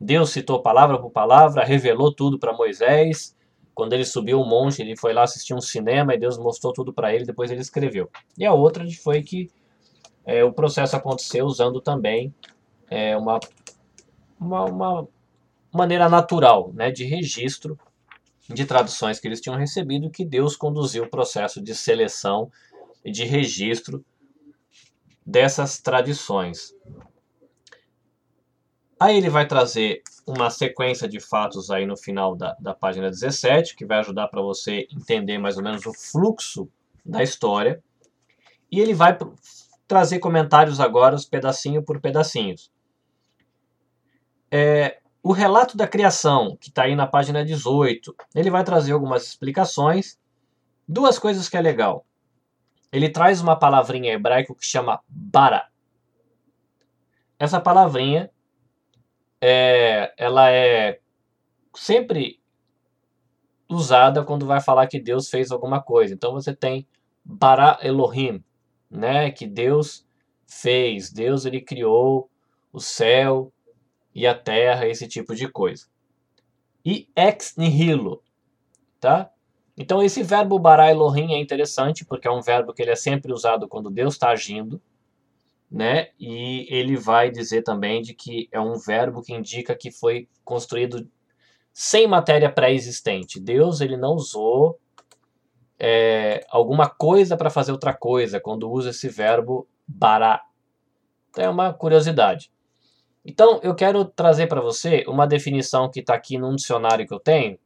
Deus 0.00 0.30
citou 0.30 0.62
palavra 0.62 0.98
por 0.98 1.10
palavra, 1.10 1.64
revelou 1.64 2.12
tudo 2.12 2.38
para 2.38 2.52
Moisés, 2.52 3.36
quando 3.74 3.92
ele 3.92 4.04
subiu 4.04 4.40
o 4.40 4.46
monte, 4.46 4.82
ele 4.82 4.96
foi 4.96 5.12
lá 5.12 5.22
assistir 5.22 5.54
um 5.54 5.60
cinema 5.60 6.14
e 6.14 6.18
Deus 6.18 6.38
mostrou 6.38 6.72
tudo 6.72 6.92
para 6.92 7.14
ele, 7.14 7.24
depois 7.24 7.50
ele 7.50 7.60
escreveu. 7.60 8.10
E 8.36 8.44
a 8.44 8.52
outra 8.52 8.84
foi 9.02 9.22
que 9.22 9.50
é, 10.24 10.44
o 10.44 10.52
processo 10.52 10.96
aconteceu 10.96 11.46
usando 11.46 11.80
também 11.80 12.34
é, 12.88 13.16
uma, 13.16 13.40
uma, 14.38 14.64
uma, 14.64 15.08
maneira 15.72 16.08
natural 16.08 16.72
né, 16.72 16.90
de 16.90 17.04
registro 17.04 17.78
de 18.48 18.64
traduções 18.64 19.20
que 19.20 19.28
eles 19.28 19.40
tinham 19.40 19.56
recebido, 19.56 20.10
que 20.10 20.24
Deus 20.24 20.56
conduziu 20.56 21.04
o 21.04 21.10
processo 21.10 21.62
de 21.62 21.74
seleção 21.74 22.50
e 23.04 23.10
de 23.10 23.24
registro 23.24 24.04
dessas 25.24 25.78
tradições. 25.78 26.74
Aí 28.98 29.16
ele 29.16 29.30
vai 29.30 29.46
trazer 29.46 30.02
uma 30.26 30.50
sequência 30.50 31.08
de 31.08 31.20
fatos 31.20 31.70
aí 31.70 31.86
no 31.86 31.96
final 31.96 32.36
da, 32.36 32.54
da 32.60 32.74
página 32.74 33.08
17, 33.08 33.74
que 33.74 33.86
vai 33.86 33.98
ajudar 34.00 34.28
para 34.28 34.42
você 34.42 34.86
entender 34.92 35.38
mais 35.38 35.56
ou 35.56 35.62
menos 35.62 35.86
o 35.86 35.92
fluxo 35.94 36.68
da 37.04 37.22
história. 37.22 37.82
E 38.70 38.78
ele 38.78 38.92
vai 38.92 39.16
trazer 39.88 40.18
comentários 40.18 40.78
agora, 40.80 41.16
pedacinho 41.30 41.82
por 41.82 42.00
pedacinhos. 42.00 42.70
É, 44.50 44.99
o 45.22 45.32
relato 45.32 45.76
da 45.76 45.86
criação, 45.86 46.56
que 46.60 46.68
está 46.68 46.84
aí 46.84 46.96
na 46.96 47.06
página 47.06 47.44
18, 47.44 48.14
ele 48.34 48.50
vai 48.50 48.64
trazer 48.64 48.92
algumas 48.92 49.26
explicações. 49.26 50.18
Duas 50.88 51.18
coisas 51.18 51.48
que 51.48 51.56
é 51.56 51.60
legal. 51.60 52.06
Ele 52.90 53.08
traz 53.08 53.40
uma 53.40 53.56
palavrinha 53.56 54.12
hebraica 54.12 54.54
que 54.54 54.64
chama 54.64 55.00
bara. 55.06 55.68
Essa 57.38 57.60
palavrinha 57.60 58.30
é, 59.40 60.12
ela 60.16 60.50
é 60.50 61.00
sempre 61.74 62.40
usada 63.68 64.24
quando 64.24 64.46
vai 64.46 64.60
falar 64.60 64.86
que 64.86 65.00
Deus 65.00 65.28
fez 65.28 65.52
alguma 65.52 65.80
coisa. 65.80 66.12
Então 66.14 66.32
você 66.32 66.54
tem 66.54 66.86
bara 67.24 67.78
Elohim, 67.82 68.42
né, 68.90 69.30
que 69.30 69.46
Deus 69.46 70.06
fez, 70.46 71.12
Deus 71.12 71.44
ele 71.44 71.60
criou 71.60 72.28
o 72.72 72.80
céu 72.80 73.52
e 74.14 74.26
a 74.26 74.34
terra, 74.34 74.86
esse 74.86 75.06
tipo 75.06 75.34
de 75.34 75.48
coisa. 75.48 75.86
E 76.84 77.08
ex 77.14 77.54
nihilo, 77.56 78.22
tá? 78.98 79.30
Então 79.76 80.02
esse 80.02 80.22
verbo 80.22 80.58
bara 80.58 80.90
Elohim 80.90 81.34
é 81.34 81.38
interessante 81.38 82.04
porque 82.04 82.28
é 82.28 82.30
um 82.30 82.42
verbo 82.42 82.72
que 82.72 82.82
ele 82.82 82.90
é 82.90 82.96
sempre 82.96 83.32
usado 83.32 83.68
quando 83.68 83.90
Deus 83.90 84.14
está 84.14 84.30
agindo 84.30 84.80
né? 85.70 86.08
E 86.18 86.66
ele 86.68 86.96
vai 86.96 87.30
dizer 87.30 87.62
também 87.62 88.02
de 88.02 88.12
que 88.12 88.48
é 88.50 88.60
um 88.60 88.76
verbo 88.76 89.22
que 89.22 89.32
indica 89.32 89.76
que 89.76 89.90
foi 89.90 90.28
construído 90.44 91.08
sem 91.72 92.08
matéria 92.08 92.50
pré-existente. 92.50 93.38
Deus 93.38 93.80
ele 93.80 93.96
não 93.96 94.14
usou 94.14 94.80
é, 95.78 96.44
alguma 96.50 96.88
coisa 96.88 97.36
para 97.36 97.50
fazer 97.50 97.70
outra 97.70 97.94
coisa 97.94 98.40
quando 98.40 98.70
usa 98.70 98.90
esse 98.90 99.08
verbo 99.08 99.68
bará. 99.86 100.42
Então 101.30 101.44
é 101.44 101.48
uma 101.48 101.72
curiosidade. 101.72 102.50
Então 103.24 103.60
eu 103.62 103.74
quero 103.74 104.04
trazer 104.04 104.46
para 104.46 104.60
você 104.60 105.04
uma 105.06 105.26
definição 105.26 105.90
que 105.90 106.00
está 106.00 106.14
aqui 106.14 106.38
num 106.38 106.54
dicionário 106.54 107.06
que 107.06 107.14
eu 107.14 107.20
tenho. 107.20 107.58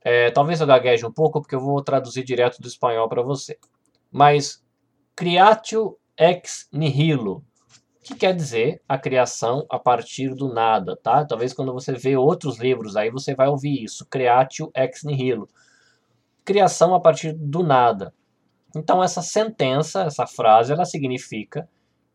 É, 0.00 0.30
talvez 0.30 0.60
eu 0.60 0.66
gagueje 0.66 1.06
um 1.06 1.12
pouco 1.12 1.40
porque 1.40 1.54
eu 1.54 1.60
vou 1.60 1.82
traduzir 1.82 2.24
direto 2.24 2.60
do 2.60 2.68
espanhol 2.68 3.08
para 3.08 3.22
você. 3.22 3.58
Mas 4.10 4.64
creatio 5.14 5.96
ex 6.16 6.68
nihilo, 6.72 7.44
que 8.02 8.14
quer 8.14 8.34
dizer 8.34 8.80
a 8.88 8.96
criação 8.98 9.66
a 9.70 9.78
partir 9.78 10.34
do 10.34 10.52
nada, 10.52 10.96
tá? 10.96 11.24
Talvez 11.24 11.52
quando 11.52 11.72
você 11.72 11.92
vê 11.92 12.16
outros 12.16 12.58
livros 12.58 12.96
aí 12.96 13.10
você 13.10 13.34
vai 13.34 13.48
ouvir 13.48 13.84
isso, 13.84 14.06
creatio 14.06 14.70
ex 14.74 15.04
nihilo. 15.04 15.48
Criação 16.44 16.94
a 16.94 17.00
partir 17.00 17.32
do 17.34 17.62
nada. 17.62 18.12
Então 18.74 19.02
essa 19.02 19.22
sentença, 19.22 20.02
essa 20.02 20.26
frase, 20.26 20.72
ela 20.72 20.84
significa 20.84 21.68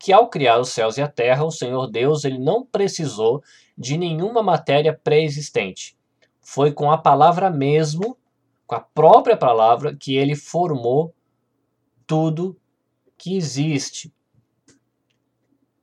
que 0.04 0.12
ao 0.12 0.28
criar 0.28 0.60
os 0.60 0.68
céus 0.68 0.98
e 0.98 1.00
a 1.00 1.08
terra, 1.08 1.46
o 1.46 1.50
Senhor 1.50 1.86
Deus, 1.86 2.26
ele 2.26 2.38
não 2.38 2.62
precisou 2.62 3.42
de 3.76 3.96
nenhuma 3.96 4.42
matéria 4.42 4.92
pré-existente. 4.92 5.96
Foi 6.42 6.72
com 6.72 6.90
a 6.90 6.98
palavra 6.98 7.48
mesmo, 7.48 8.14
com 8.66 8.74
a 8.74 8.80
própria 8.80 9.34
palavra, 9.34 9.96
que 9.96 10.14
ele 10.14 10.36
formou 10.36 11.14
tudo 12.06 12.54
que 13.16 13.34
existe. 13.34 14.12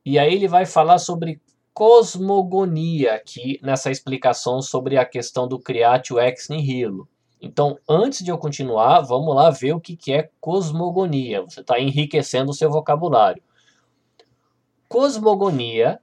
E 0.04 0.20
aí 0.20 0.32
ele 0.32 0.46
vai 0.46 0.66
falar 0.66 0.98
sobre 0.98 1.42
cosmogonia 1.74 3.14
aqui 3.14 3.58
nessa 3.60 3.90
explicação 3.90 4.62
sobre 4.62 4.98
a 4.98 5.04
questão 5.04 5.48
do 5.48 5.58
creatio 5.58 6.20
ex 6.20 6.48
nihilo. 6.48 7.08
Então, 7.40 7.76
antes 7.88 8.24
de 8.24 8.30
eu 8.30 8.38
continuar, 8.38 9.00
vamos 9.00 9.34
lá 9.34 9.50
ver 9.50 9.72
o 9.72 9.80
que 9.80 10.12
é 10.12 10.30
cosmogonia. 10.40 11.42
Você 11.42 11.60
está 11.60 11.80
enriquecendo 11.80 12.52
o 12.52 12.54
seu 12.54 12.70
vocabulário. 12.70 13.42
Cosmogonia 14.92 15.98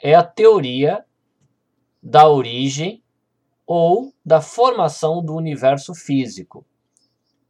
é 0.00 0.14
a 0.14 0.22
teoria 0.22 1.04
da 2.00 2.28
origem 2.28 3.02
ou 3.66 4.14
da 4.24 4.40
formação 4.40 5.20
do 5.20 5.34
universo 5.34 5.92
físico. 5.96 6.64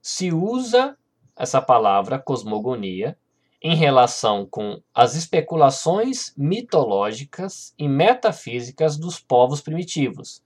Se 0.01 0.33
usa 0.33 0.97
essa 1.37 1.61
palavra 1.61 2.19
cosmogonia 2.19 3.15
em 3.61 3.77
relação 3.77 4.47
com 4.47 4.81
as 4.95 5.15
especulações 5.15 6.33
mitológicas 6.35 7.75
e 7.79 7.87
metafísicas 7.87 8.97
dos 8.97 9.21
povos 9.21 9.61
primitivos 9.61 10.43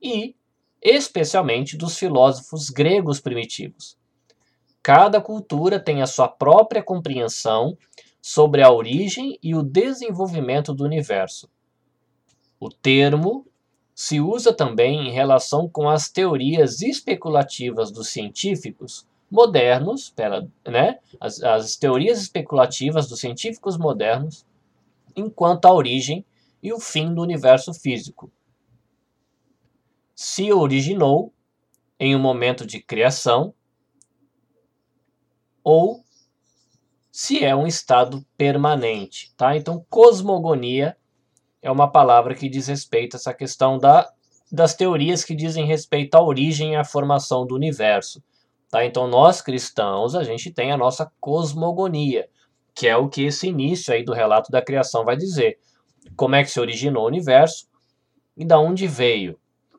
e, 0.00 0.36
especialmente, 0.80 1.76
dos 1.76 1.98
filósofos 1.98 2.70
gregos 2.70 3.18
primitivos. 3.18 3.98
Cada 4.80 5.20
cultura 5.20 5.80
tem 5.80 6.02
a 6.02 6.06
sua 6.06 6.28
própria 6.28 6.84
compreensão 6.84 7.76
sobre 8.26 8.60
a 8.60 8.72
origem 8.72 9.38
e 9.40 9.54
o 9.54 9.62
desenvolvimento 9.62 10.74
do 10.74 10.82
universo. 10.82 11.48
O 12.58 12.68
termo 12.68 13.46
se 13.94 14.20
usa 14.20 14.52
também 14.52 15.06
em 15.06 15.12
relação 15.12 15.68
com 15.68 15.88
as 15.88 16.10
teorias 16.10 16.82
especulativas 16.82 17.92
dos 17.92 18.08
científicos 18.08 19.06
modernos, 19.30 20.10
pela, 20.10 20.44
né, 20.66 20.98
as, 21.20 21.40
as 21.40 21.76
teorias 21.76 22.20
especulativas 22.20 23.08
dos 23.08 23.20
científicos 23.20 23.78
modernos, 23.78 24.44
enquanto 25.14 25.66
a 25.66 25.72
origem 25.72 26.24
e 26.60 26.72
o 26.72 26.80
fim 26.80 27.14
do 27.14 27.22
universo 27.22 27.72
físico. 27.72 28.28
Se 30.16 30.52
originou 30.52 31.32
em 31.96 32.16
um 32.16 32.20
momento 32.20 32.66
de 32.66 32.82
criação 32.82 33.54
ou 35.62 36.04
se 37.16 37.42
é 37.42 37.56
um 37.56 37.66
estado 37.66 38.22
permanente, 38.36 39.32
tá? 39.38 39.56
Então, 39.56 39.82
cosmogonia 39.88 40.94
é 41.62 41.70
uma 41.70 41.90
palavra 41.90 42.34
que 42.34 42.46
diz 42.46 42.66
respeito 42.66 43.14
a 43.14 43.16
essa 43.16 43.32
questão 43.32 43.78
da, 43.78 44.06
das 44.52 44.74
teorias 44.74 45.24
que 45.24 45.34
dizem 45.34 45.64
respeito 45.64 46.14
à 46.14 46.22
origem 46.22 46.74
e 46.74 46.76
à 46.76 46.84
formação 46.84 47.46
do 47.46 47.54
universo. 47.54 48.22
Tá? 48.70 48.84
Então, 48.84 49.08
nós 49.08 49.40
cristãos, 49.40 50.14
a 50.14 50.24
gente 50.24 50.50
tem 50.50 50.72
a 50.72 50.76
nossa 50.76 51.10
cosmogonia. 51.18 52.28
que 52.74 52.86
é 52.86 52.94
o 52.98 53.08
que 53.08 53.24
esse 53.24 53.48
início 53.48 53.94
aí 53.94 54.04
do 54.04 54.12
relato 54.12 54.52
da 54.52 54.60
criação 54.60 55.02
vai 55.02 55.16
dizer. 55.16 55.58
Como 56.16 56.34
é 56.34 56.44
que 56.44 56.50
se 56.50 56.60
originou 56.60 57.04
o 57.04 57.08
universo 57.08 57.66
e 58.36 58.44
da 58.44 58.60
onde 58.60 58.86
veio. 58.86 59.38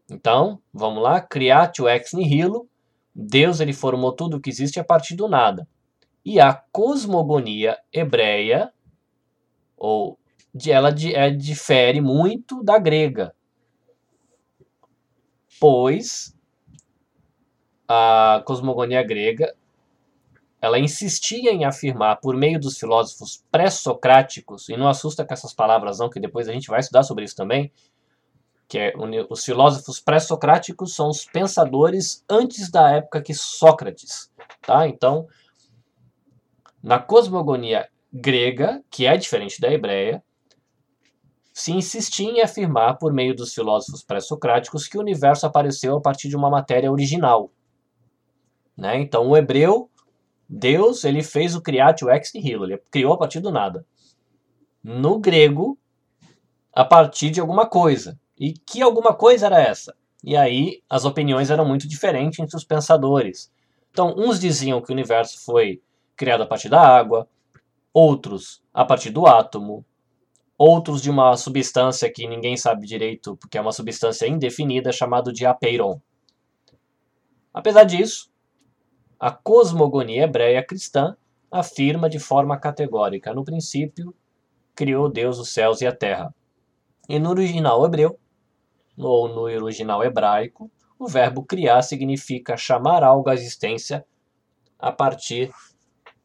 Então, 0.09 0.59
vamos 0.73 1.03
lá, 1.03 1.21
creatio 1.21 1.87
ex 1.87 2.13
nihilo, 2.13 2.67
Deus 3.13 3.59
ele 3.59 3.73
formou 3.73 4.11
tudo 4.11 4.37
o 4.37 4.41
que 4.41 4.49
existe 4.49 4.79
a 4.79 4.83
partir 4.83 5.15
do 5.15 5.27
nada. 5.27 5.67
E 6.29 6.41
a 6.41 6.53
cosmogonia 6.53 7.77
hebreia, 7.89 8.73
ou 9.77 10.19
ela 10.67 10.89
é, 10.89 11.29
difere 11.29 12.01
muito 12.01 12.61
da 12.61 12.77
grega, 12.77 13.33
pois 15.57 16.35
a 17.87 18.43
cosmogonia 18.45 19.01
grega 19.03 19.55
ela 20.61 20.77
insistia 20.77 21.53
em 21.53 21.63
afirmar 21.63 22.19
por 22.19 22.35
meio 22.35 22.59
dos 22.59 22.77
filósofos 22.77 23.41
pré-socráticos, 23.49 24.67
e 24.67 24.75
não 24.75 24.89
assusta 24.89 25.23
com 25.23 25.33
essas 25.33 25.53
palavras 25.53 25.99
não, 25.99 26.09
que 26.09 26.19
depois 26.19 26.49
a 26.49 26.51
gente 26.51 26.67
vai 26.67 26.81
estudar 26.81 27.03
sobre 27.03 27.23
isso 27.23 27.37
também, 27.37 27.71
que 28.67 28.77
é 28.77 28.93
os 29.29 29.45
filósofos 29.45 30.01
pré-socráticos 30.01 30.93
são 30.93 31.07
os 31.07 31.23
pensadores 31.23 32.21
antes 32.29 32.69
da 32.69 32.91
época 32.91 33.21
que 33.21 33.33
Sócrates, 33.33 34.29
tá? 34.61 34.89
Então, 34.89 35.25
na 36.81 36.99
cosmogonia 36.99 37.87
grega, 38.11 38.83
que 38.89 39.05
é 39.05 39.17
diferente 39.17 39.59
da 39.59 39.71
hebreia, 39.71 40.23
se 41.53 41.71
insistia 41.71 42.29
em 42.29 42.41
afirmar 42.41 42.97
por 42.97 43.11
meio 43.11 43.35
dos 43.35 43.53
filósofos 43.53 44.03
pré-socráticos 44.03 44.87
que 44.87 44.97
o 44.97 45.01
universo 45.01 45.45
apareceu 45.45 45.97
a 45.97 46.01
partir 46.01 46.29
de 46.29 46.35
uma 46.35 46.49
matéria 46.49 46.91
original. 46.91 47.51
Né? 48.77 48.99
Então, 48.99 49.27
o 49.27 49.35
hebreu, 49.35 49.89
Deus, 50.47 51.03
ele 51.03 51.23
fez 51.23 51.55
o 51.55 51.61
criatio 51.61 52.11
ex 52.11 52.31
nihilo, 52.33 52.65
ele 52.65 52.77
criou 52.91 53.13
a 53.13 53.17
partir 53.17 53.39
do 53.39 53.51
nada. 53.51 53.85
No 54.83 55.19
grego, 55.19 55.79
a 56.71 56.85
partir 56.85 57.31
de 57.31 57.41
alguma 57.41 57.65
coisa. 57.65 58.19
E 58.39 58.53
que 58.53 58.83
alguma 58.83 59.15
coisa 59.15 59.47
era 59.47 59.59
essa? 59.59 59.95
E 60.23 60.37
aí 60.37 60.83
as 60.87 61.05
opiniões 61.05 61.49
eram 61.49 61.65
muito 61.65 61.87
diferentes 61.87 62.37
entre 62.37 62.55
os 62.55 62.63
pensadores. 62.63 63.51
Então, 63.89 64.13
uns 64.15 64.39
diziam 64.39 64.79
que 64.79 64.91
o 64.91 64.93
universo 64.93 65.43
foi 65.43 65.81
criado 66.17 66.43
a 66.43 66.47
partir 66.47 66.67
da 66.67 66.81
água, 66.81 67.29
outros 67.93 68.61
a 68.73 68.83
partir 68.83 69.11
do 69.11 69.25
átomo, 69.25 69.85
outros 70.57 71.01
de 71.01 71.09
uma 71.09 71.37
substância 71.37 72.11
que 72.11 72.27
ninguém 72.27 72.57
sabe 72.57 72.87
direito, 72.87 73.37
porque 73.37 73.57
é 73.57 73.61
uma 73.61 73.71
substância 73.71 74.27
indefinida, 74.27 74.91
chamada 74.91 75.31
de 75.31 75.45
apeiron. 75.45 76.01
Apesar 77.53 77.83
disso, 77.83 78.29
a 79.19 79.31
cosmogonia 79.31 80.23
hebreia 80.23 80.63
cristã 80.63 81.15
afirma 81.51 82.09
de 82.09 82.19
forma 82.19 82.57
categórica: 82.57 83.33
no 83.33 83.43
princípio, 83.43 84.13
criou 84.75 85.09
Deus 85.09 85.39
os 85.39 85.49
céus 85.49 85.81
e 85.81 85.87
a 85.87 85.95
terra. 85.95 86.33
E 87.07 87.19
no 87.19 87.29
original 87.29 87.85
hebreu, 87.85 88.19
ou 88.97 89.27
no 89.27 89.41
original 89.41 90.03
hebraico, 90.03 90.69
o 90.99 91.07
verbo 91.07 91.43
criar 91.43 91.81
significa 91.83 92.57
chamar 92.57 93.03
algo 93.03 93.29
à 93.29 93.33
existência 93.33 94.05
a 94.79 94.91
partir 94.91 95.51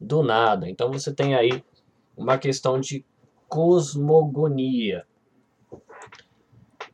do 0.03 0.23
nada. 0.23 0.69
Então 0.69 0.91
você 0.91 1.13
tem 1.13 1.35
aí 1.35 1.63
uma 2.17 2.37
questão 2.37 2.79
de 2.79 3.05
cosmogonia. 3.49 5.07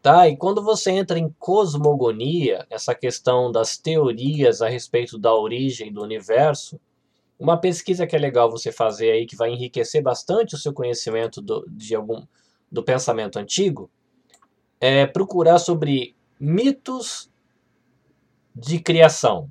Tá? 0.01 0.29
E 0.29 0.37
quando 0.37 0.63
você 0.63 0.93
entra 0.93 1.19
em 1.19 1.29
cosmogonia, 1.39 2.67
essa 2.71 2.95
questão 2.95 3.51
das 3.51 3.77
teorias 3.77 4.63
a 4.63 4.69
respeito 4.69 5.19
da 5.19 5.35
origem 5.35 5.93
do 5.93 6.03
universo, 6.03 6.81
uma 7.39 7.57
pesquisa 7.57 8.07
que 8.07 8.17
é 8.17 8.19
legal 8.19 8.51
você 8.51 8.73
fazer 8.73 9.11
aí, 9.11 9.27
que 9.27 9.37
vai 9.37 9.51
enriquecer 9.51 10.03
bastante 10.03 10.55
o 10.55 10.59
seu 10.59 10.73
conhecimento 10.73 11.41
do, 11.41 11.65
de 11.69 11.95
algum, 11.95 12.25
do 12.71 12.83
pensamento 12.83 13.39
antigo, 13.39 13.91
é 14.81 15.07
procurar 15.07 15.59
sobre 15.59 16.15
mitos 16.39 17.31
de 18.55 18.81
criação. 18.81 19.51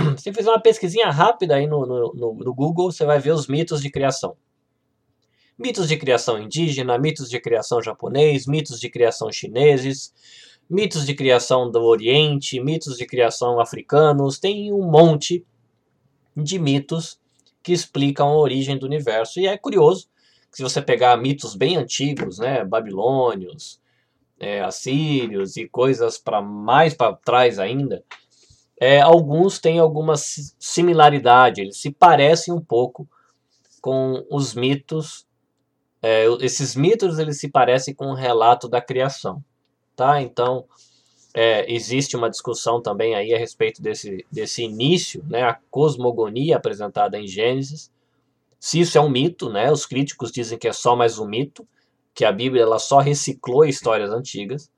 Se 0.18 0.32
fizer 0.32 0.50
uma 0.50 0.60
pesquisinha 0.60 1.10
rápida 1.10 1.56
aí 1.56 1.66
no, 1.66 1.86
no, 1.86 2.34
no, 2.34 2.54
Google, 2.54 2.90
você 2.90 3.04
vai 3.04 3.18
ver 3.18 3.32
os 3.32 3.46
mitos 3.46 3.80
de 3.80 3.90
criação. 3.90 4.36
Mitos 5.58 5.88
de 5.88 5.96
criação 5.96 6.40
indígena, 6.40 6.98
mitos 6.98 7.28
de 7.28 7.38
criação 7.38 7.82
japonês, 7.82 8.46
mitos 8.46 8.80
de 8.80 8.88
criação 8.88 9.30
chineses, 9.30 10.12
mitos 10.68 11.04
de 11.04 11.14
criação 11.14 11.70
do 11.70 11.82
Oriente, 11.82 12.60
mitos 12.60 12.96
de 12.96 13.04
criação 13.04 13.60
africanos, 13.60 14.38
tem 14.38 14.72
um 14.72 14.90
monte 14.90 15.44
de 16.36 16.58
mitos 16.58 17.20
que 17.62 17.72
explicam 17.72 18.28
a 18.28 18.38
origem 18.38 18.78
do 18.78 18.86
universo. 18.86 19.38
E 19.38 19.46
é 19.46 19.58
curioso 19.58 20.08
que 20.50 20.56
se 20.56 20.62
você 20.62 20.80
pegar 20.80 21.16
mitos 21.16 21.54
bem 21.54 21.76
antigos, 21.76 22.38
né, 22.38 22.64
babilônios, 22.64 23.80
é, 24.38 24.62
assírios 24.62 25.56
e 25.58 25.68
coisas 25.68 26.16
para 26.16 26.40
mais 26.40 26.94
para 26.94 27.14
trás 27.14 27.58
ainda, 27.58 28.02
é, 28.80 28.98
alguns 28.98 29.58
têm 29.58 29.78
alguma 29.78 30.14
similaridade, 30.16 31.60
eles 31.60 31.76
se 31.76 31.92
parecem 31.92 32.54
um 32.54 32.60
pouco 32.60 33.06
com 33.82 34.26
os 34.30 34.54
mitos. 34.54 35.26
É, 36.02 36.24
esses 36.40 36.74
mitos 36.74 37.18
eles 37.18 37.38
se 37.38 37.50
parecem 37.50 37.94
com 37.94 38.06
o 38.06 38.14
relato 38.14 38.66
da 38.66 38.80
criação, 38.80 39.44
tá? 39.94 40.22
Então 40.22 40.64
é, 41.34 41.70
existe 41.70 42.16
uma 42.16 42.30
discussão 42.30 42.80
também 42.80 43.14
aí 43.14 43.34
a 43.34 43.38
respeito 43.38 43.82
desse, 43.82 44.24
desse 44.32 44.62
início, 44.62 45.22
né? 45.28 45.42
A 45.42 45.58
cosmogonia 45.70 46.56
apresentada 46.56 47.18
em 47.18 47.26
Gênesis, 47.26 47.92
se 48.58 48.80
isso 48.80 48.96
é 48.96 49.00
um 49.00 49.10
mito, 49.10 49.50
né? 49.50 49.70
Os 49.70 49.84
críticos 49.84 50.32
dizem 50.32 50.58
que 50.58 50.66
é 50.66 50.72
só 50.72 50.96
mais 50.96 51.18
um 51.18 51.26
mito 51.26 51.68
que 52.14 52.24
a 52.24 52.32
Bíblia 52.32 52.62
ela 52.62 52.78
só 52.78 52.98
reciclou 52.98 53.64
histórias 53.64 54.10
antigas. 54.10 54.70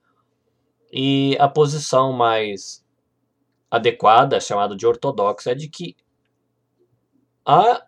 E 0.93 1.37
a 1.39 1.49
posição 1.49 2.13
mais 2.13 2.82
adequada, 3.73 4.39
chamada 4.39 4.77
de 4.77 4.87
ortodoxa, 4.87 5.53
é 5.53 5.55
de 5.55 5.67
que 5.67 5.97
a 7.43 7.87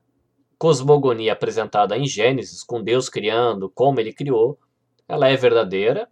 cosmogonia 0.57 1.35
apresentada 1.35 1.94
em 1.94 2.07
Gênesis, 2.07 2.64
com 2.64 2.83
Deus 2.83 3.11
criando, 3.11 3.68
como 3.68 4.01
ele 4.01 4.11
criou, 4.11 4.59
ela 5.07 5.29
é 5.29 5.37
verdadeira, 5.37 6.09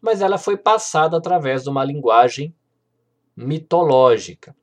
mas 0.00 0.22
ela 0.22 0.38
foi 0.38 0.56
passada 0.56 1.16
através 1.16 1.64
de 1.64 1.68
uma 1.68 1.84
linguagem 1.84 2.54
mitológica. 3.36 4.54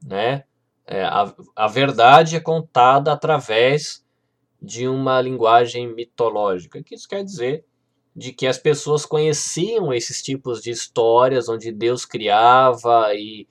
Né? 0.00 0.44
É, 0.86 1.02
a, 1.02 1.34
a 1.56 1.66
verdade 1.66 2.36
é 2.36 2.40
contada 2.40 3.12
através 3.12 4.06
de 4.62 4.86
uma 4.86 5.20
linguagem 5.20 5.92
mitológica. 5.92 6.78
O 6.78 6.84
que 6.84 6.94
isso 6.94 7.08
quer 7.08 7.24
dizer? 7.24 7.66
De 8.14 8.32
que 8.32 8.46
as 8.46 8.58
pessoas 8.58 9.04
conheciam 9.04 9.92
esses 9.92 10.22
tipos 10.22 10.62
de 10.62 10.70
histórias 10.70 11.48
onde 11.48 11.72
Deus 11.72 12.04
criava 12.04 13.12
e, 13.14 13.46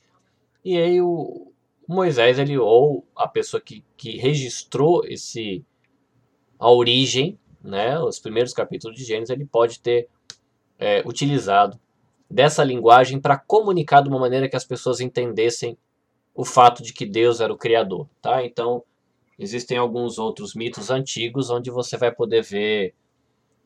e 0.63 0.77
aí 0.77 1.01
o 1.01 1.51
Moisés, 1.87 2.39
ele, 2.39 2.57
ou 2.57 3.05
a 3.15 3.27
pessoa 3.27 3.59
que, 3.59 3.83
que 3.97 4.17
registrou 4.17 5.03
esse, 5.05 5.65
a 6.57 6.71
origem, 6.71 7.37
né, 7.61 7.99
os 7.99 8.19
primeiros 8.19 8.53
capítulos 8.53 8.95
de 8.97 9.03
Gênesis, 9.03 9.29
ele 9.29 9.45
pode 9.45 9.79
ter 9.81 10.07
é, 10.79 11.03
utilizado 11.05 11.77
dessa 12.29 12.63
linguagem 12.63 13.19
para 13.19 13.37
comunicar 13.37 14.01
de 14.01 14.09
uma 14.09 14.19
maneira 14.19 14.47
que 14.47 14.55
as 14.55 14.65
pessoas 14.65 15.01
entendessem 15.01 15.77
o 16.33 16.45
fato 16.45 16.81
de 16.81 16.93
que 16.93 17.05
Deus 17.05 17.41
era 17.41 17.53
o 17.53 17.57
Criador, 17.57 18.07
tá? 18.21 18.43
Então, 18.43 18.83
Existem 19.37 19.77
alguns 19.77 20.19
outros 20.19 20.53
mitos 20.53 20.89
antigos 20.89 21.49
onde 21.49 21.71
você 21.71 21.97
vai 21.97 22.11
poder 22.11 22.43
ver 22.43 22.93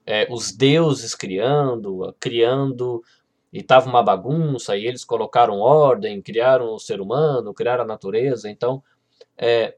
é, 0.07 0.25
os 0.31 0.53
deuses 0.53 1.13
criando, 1.13 2.15
criando, 2.17 3.03
e 3.51 3.59
estava 3.59 3.89
uma 3.89 4.01
bagunça, 4.01 4.77
e 4.77 4.87
eles 4.87 5.03
colocaram 5.03 5.59
ordem, 5.59 6.21
criaram 6.21 6.73
o 6.73 6.79
ser 6.79 7.01
humano, 7.01 7.53
criaram 7.53 7.83
a 7.83 7.87
natureza. 7.87 8.49
Então, 8.49 8.81
é, 9.37 9.75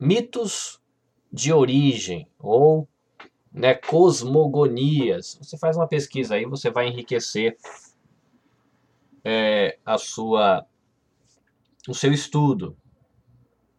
mitos 0.00 0.80
de 1.30 1.52
origem, 1.52 2.26
ou 2.38 2.88
né, 3.52 3.74
cosmogonias. 3.74 5.38
Você 5.40 5.58
faz 5.58 5.76
uma 5.76 5.86
pesquisa 5.86 6.34
aí, 6.34 6.46
você 6.46 6.70
vai 6.70 6.88
enriquecer 6.88 7.58
é, 9.22 9.78
a 9.84 9.98
sua, 9.98 10.66
o 11.86 11.92
seu 11.92 12.12
estudo, 12.12 12.74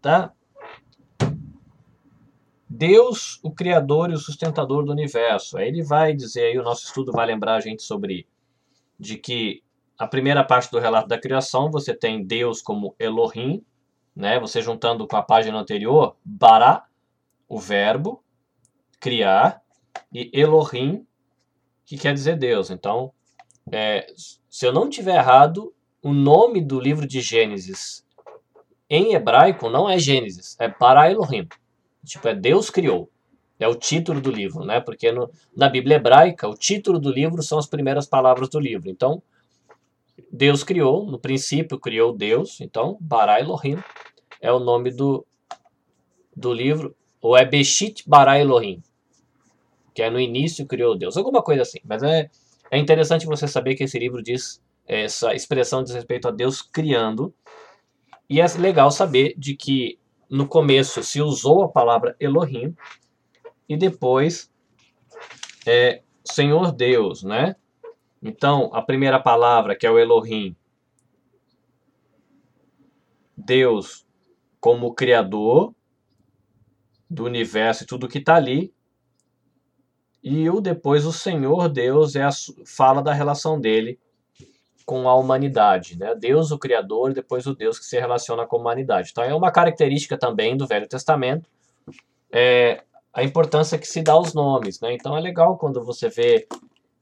tá? 0.01 0.33
Deus, 2.69 3.39
o 3.43 3.51
criador 3.51 4.09
e 4.11 4.13
o 4.13 4.17
sustentador 4.17 4.83
do 4.83 4.91
universo. 4.91 5.57
Aí 5.57 5.67
ele 5.67 5.83
vai 5.83 6.13
dizer, 6.13 6.45
aí 6.45 6.57
o 6.57 6.63
nosso 6.63 6.85
estudo 6.85 7.11
vai 7.11 7.25
lembrar 7.25 7.55
a 7.55 7.59
gente 7.61 7.83
sobre 7.83 8.27
de 8.99 9.17
que 9.17 9.63
a 9.97 10.07
primeira 10.07 10.43
parte 10.43 10.69
do 10.69 10.79
relato 10.79 11.07
da 11.07 11.19
criação 11.19 11.71
você 11.71 11.93
tem 11.93 12.23
Deus 12.23 12.61
como 12.61 12.95
Elohim, 12.99 13.63
né? 14.15 14.39
Você 14.39 14.61
juntando 14.61 15.07
com 15.07 15.15
a 15.15 15.23
página 15.23 15.57
anterior, 15.57 16.15
Bará, 16.23 16.85
o 17.47 17.59
verbo 17.59 18.23
criar, 18.99 19.61
e 20.11 20.29
Elohim, 20.33 21.05
que 21.85 21.97
quer 21.97 22.13
dizer 22.13 22.37
Deus. 22.37 22.69
Então, 22.69 23.13
é, 23.71 24.07
se 24.49 24.65
eu 24.65 24.73
não 24.73 24.89
tiver 24.89 25.15
errado, 25.15 25.73
o 26.01 26.13
nome 26.13 26.61
do 26.61 26.79
livro 26.79 27.07
de 27.07 27.21
Gênesis 27.21 28.05
em 28.89 29.13
hebraico 29.13 29.69
não 29.69 29.89
é 29.89 29.99
Gênesis, 29.99 30.55
é 30.59 30.67
Bará 30.67 31.11
Elohim. 31.11 31.47
Tipo, 32.07 32.27
é 32.29 32.35
Deus 32.35 32.69
criou. 32.69 33.09
É 33.59 33.67
o 33.67 33.75
título 33.75 34.21
do 34.21 34.29
livro, 34.29 34.63
né? 34.63 34.79
Porque 34.79 35.11
no, 35.11 35.29
na 35.55 35.67
Bíblia 35.67 35.97
hebraica, 35.97 36.47
o 36.47 36.55
título 36.55 36.99
do 36.99 37.11
livro 37.11 37.41
são 37.41 37.57
as 37.57 37.65
primeiras 37.65 38.05
palavras 38.05 38.49
do 38.49 38.59
livro. 38.59 38.89
Então, 38.89 39.21
Deus 40.31 40.63
criou, 40.63 41.05
no 41.05 41.19
princípio 41.19 41.79
criou 41.79 42.15
Deus, 42.15 42.59
então, 42.61 42.97
Bara 42.99 43.39
Elohim 43.39 43.77
é 44.41 44.51
o 44.51 44.59
nome 44.59 44.91
do, 44.91 45.25
do 46.35 46.53
livro, 46.53 46.95
ou 47.21 47.35
é 47.35 47.45
Beshit 47.45 48.03
Bara 48.07 48.39
Elohim, 48.39 48.81
que 49.93 50.01
é 50.01 50.09
no 50.09 50.19
início 50.19 50.65
criou 50.65 50.97
Deus, 50.97 51.17
alguma 51.17 51.41
coisa 51.41 51.63
assim. 51.63 51.79
Mas 51.83 52.03
é, 52.03 52.29
é 52.69 52.77
interessante 52.77 53.25
você 53.25 53.47
saber 53.47 53.75
que 53.75 53.83
esse 53.83 53.97
livro 53.97 54.21
diz, 54.21 54.61
essa 54.85 55.33
expressão 55.33 55.83
diz 55.83 55.93
respeito 55.93 56.27
a 56.27 56.31
Deus 56.31 56.61
criando, 56.61 57.33
e 58.29 58.41
é 58.41 58.45
legal 58.57 58.91
saber 58.91 59.33
de 59.37 59.55
que 59.55 59.97
no 60.29 60.47
começo 60.47 61.03
se 61.03 61.21
usou 61.21 61.63
a 61.63 61.69
palavra 61.69 62.15
Elohim, 62.19 62.75
e 63.67 63.75
depois 63.77 64.51
é 65.65 66.01
Senhor 66.23 66.71
Deus, 66.71 67.23
né? 67.23 67.55
Então, 68.21 68.69
a 68.73 68.81
primeira 68.81 69.19
palavra, 69.19 69.75
que 69.75 69.85
é 69.85 69.91
o 69.91 69.99
Elohim, 69.99 70.55
Deus 73.35 74.05
como 74.59 74.93
Criador 74.93 75.73
do 77.09 77.23
universo 77.23 77.83
e 77.83 77.87
tudo 77.87 78.07
que 78.07 78.17
está 78.17 78.35
ali. 78.35 78.73
E 80.23 80.49
o 80.49 80.59
depois 80.59 81.05
o 81.05 81.13
Senhor 81.13 81.69
Deus 81.69 82.15
é 82.15 82.23
a, 82.23 82.29
fala 82.65 83.01
da 83.01 83.13
relação 83.13 83.59
dele 83.59 83.99
com 84.87 85.09
a 85.09 85.15
humanidade, 85.15 85.99
né? 85.99 86.15
Deus 86.15 86.49
o 86.49 86.57
Criador 86.57 87.13
depois 87.13 87.45
o 87.45 87.53
Deus 87.53 87.77
que 87.77 87.83
se 87.83 87.99
relaciona 87.99 88.47
com 88.47 88.55
a 88.55 88.59
humanidade. 88.59 89.09
Então 89.11 89.21
é 89.21 89.35
uma 89.35 89.51
característica 89.51 90.17
também 90.17 90.55
do 90.55 90.65
Velho 90.65 90.87
Testamento 90.87 91.49
é 92.31 92.83
a 93.13 93.21
importância 93.21 93.77
que 93.77 93.85
se 93.85 94.01
dá 94.01 94.13
aos 94.13 94.33
nomes, 94.33 94.79
né? 94.79 94.93
Então 94.93 95.17
é 95.17 95.19
legal 95.19 95.57
quando 95.57 95.83
você 95.83 96.07
vê 96.07 96.47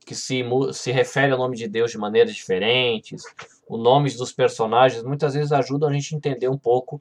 que 0.04 0.16
se, 0.16 0.44
se 0.74 0.92
refere 0.92 1.32
ao 1.32 1.38
nome 1.38 1.56
de 1.56 1.68
Deus 1.68 1.92
de 1.92 2.00
maneiras 2.00 2.34
diferentes, 2.34 3.22
os 3.70 3.80
nomes 3.80 4.18
dos 4.18 4.34
personagens 4.34 5.04
muitas 5.04 5.36
vezes 5.36 5.52
ajudam 5.52 5.88
a 5.90 5.94
gente 5.94 6.16
a 6.16 6.18
entender 6.18 6.50
um 6.50 6.58
pouco 6.58 7.00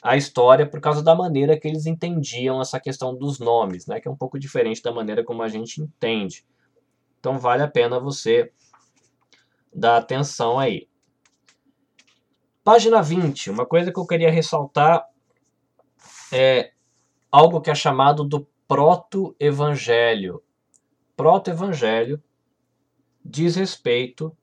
a 0.00 0.16
história 0.16 0.64
por 0.64 0.80
causa 0.80 1.02
da 1.02 1.14
maneira 1.14 1.58
que 1.58 1.66
eles 1.66 1.86
entendiam 1.86 2.60
essa 2.60 2.78
questão 2.78 3.16
dos 3.16 3.40
nomes, 3.40 3.84
né, 3.88 3.98
que 3.98 4.06
é 4.06 4.10
um 4.10 4.16
pouco 4.16 4.38
diferente 4.38 4.80
da 4.80 4.92
maneira 4.92 5.24
como 5.24 5.42
a 5.42 5.48
gente 5.48 5.82
entende. 5.82 6.44
Então 7.18 7.36
vale 7.36 7.64
a 7.64 7.68
pena 7.68 7.98
você 7.98 8.52
dar 9.72 9.96
atenção 9.96 10.58
aí. 10.58 10.88
Página 12.62 13.02
20, 13.02 13.50
uma 13.50 13.66
coisa 13.66 13.92
que 13.92 13.98
eu 13.98 14.06
queria 14.06 14.30
ressaltar 14.30 15.06
é 16.32 16.72
algo 17.30 17.60
que 17.60 17.70
é 17.70 17.74
chamado 17.74 18.24
do 18.24 18.46
proto-evangelho. 18.68 20.42
Proto-evangelho 21.16 22.22
diz 23.24 23.56
respeito 23.56 24.36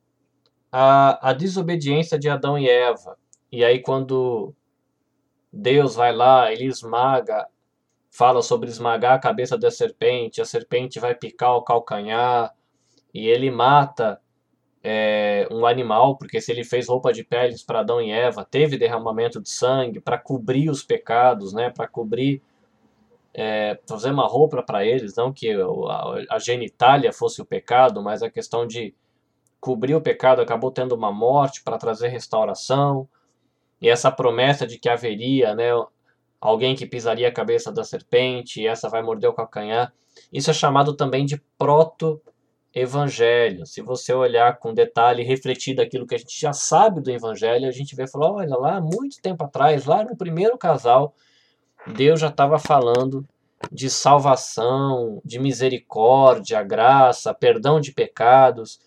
à, 0.72 1.30
à 1.30 1.34
desobediência 1.34 2.18
de 2.18 2.30
Adão 2.30 2.58
e 2.58 2.70
Eva. 2.70 3.18
E 3.52 3.64
aí, 3.64 3.82
quando 3.82 4.54
Deus 5.52 5.96
vai 5.96 6.14
lá, 6.14 6.52
ele 6.52 6.66
esmaga, 6.66 7.48
fala 8.12 8.42
sobre 8.42 8.70
esmagar 8.70 9.14
a 9.14 9.20
cabeça 9.20 9.58
da 9.58 9.72
serpente, 9.72 10.42
a 10.42 10.46
serpente 10.46 11.00
vai 11.00 11.16
picar 11.16 11.56
o 11.56 11.62
calcanhar, 11.62 12.54
e 13.14 13.28
ele 13.28 13.50
mata 13.50 14.22
é, 14.90 15.46
um 15.52 15.66
animal, 15.66 16.16
porque 16.16 16.40
se 16.40 16.50
ele 16.50 16.64
fez 16.64 16.88
roupa 16.88 17.12
de 17.12 17.22
peles 17.22 17.62
para 17.62 17.82
Adão 17.82 18.02
e 18.02 18.10
Eva, 18.10 18.48
teve 18.50 18.78
derramamento 18.78 19.42
de 19.42 19.50
sangue 19.50 20.00
para 20.00 20.18
cobrir 20.18 20.70
os 20.70 20.82
pecados, 20.82 21.52
né, 21.52 21.70
para 21.70 21.90
cobrir 21.90 22.42
é, 23.34 23.78
fazer 23.86 24.12
uma 24.12 24.26
roupa 24.26 24.64
para 24.64 24.86
eles, 24.86 25.14
não 25.14 25.34
que 25.34 25.52
a, 25.52 26.36
a 26.36 26.40
genitália 26.40 27.12
fosse 27.12 27.42
o 27.42 27.46
pecado, 27.46 28.02
mas 28.02 28.24
a 28.24 28.30
questão 28.30 28.66
de 28.66 28.96
cobrir 29.60 29.94
o 29.94 30.00
pecado 30.00 30.42
acabou 30.42 30.72
tendo 30.72 30.96
uma 30.96 31.12
morte 31.12 31.62
para 31.66 31.78
trazer 31.78 32.08
restauração, 32.08 33.10
e 33.82 33.90
essa 33.90 34.10
promessa 34.10 34.66
de 34.66 34.80
que 34.80 34.88
haveria 34.88 35.54
né, 35.54 35.72
alguém 36.40 36.78
que 36.78 36.86
pisaria 36.86 37.28
a 37.28 37.34
cabeça 37.34 37.74
da 37.74 37.84
serpente, 37.84 38.62
e 38.62 38.68
essa 38.68 38.88
vai 38.88 39.02
morder 39.02 39.30
o 39.30 39.34
calcanhar, 39.34 39.94
isso 40.32 40.50
é 40.50 40.54
chamado 40.54 40.96
também 40.96 41.26
de 41.26 41.44
proto-evangelho. 42.78 43.66
Se 43.66 43.82
você 43.82 44.14
olhar 44.14 44.58
com 44.60 44.74
detalhe, 44.74 45.24
refletir 45.24 45.76
daquilo 45.76 46.06
que 46.06 46.16
a 46.16 46.18
gente 46.18 46.40
já 46.40 46.54
sabe 46.54 47.02
do 47.02 47.12
evangelho, 47.12 47.68
a 47.68 47.72
gente 47.72 47.96
vê 47.96 48.04
e 48.04 48.08
fala, 48.08 48.32
olha 48.32 48.56
lá, 48.56 48.80
muito 48.80 49.22
tempo 49.22 49.44
atrás, 49.44 49.86
lá 49.86 50.04
no 50.04 50.16
primeiro 50.16 50.58
casal, 50.58 51.16
Deus 51.96 52.20
já 52.20 52.28
estava 52.28 52.60
falando 52.60 53.28
de 53.72 53.90
salvação, 53.90 55.20
de 55.26 55.40
misericórdia, 55.40 56.62
graça, 56.62 57.34
perdão 57.34 57.80
de 57.80 57.92
pecados, 57.92 58.80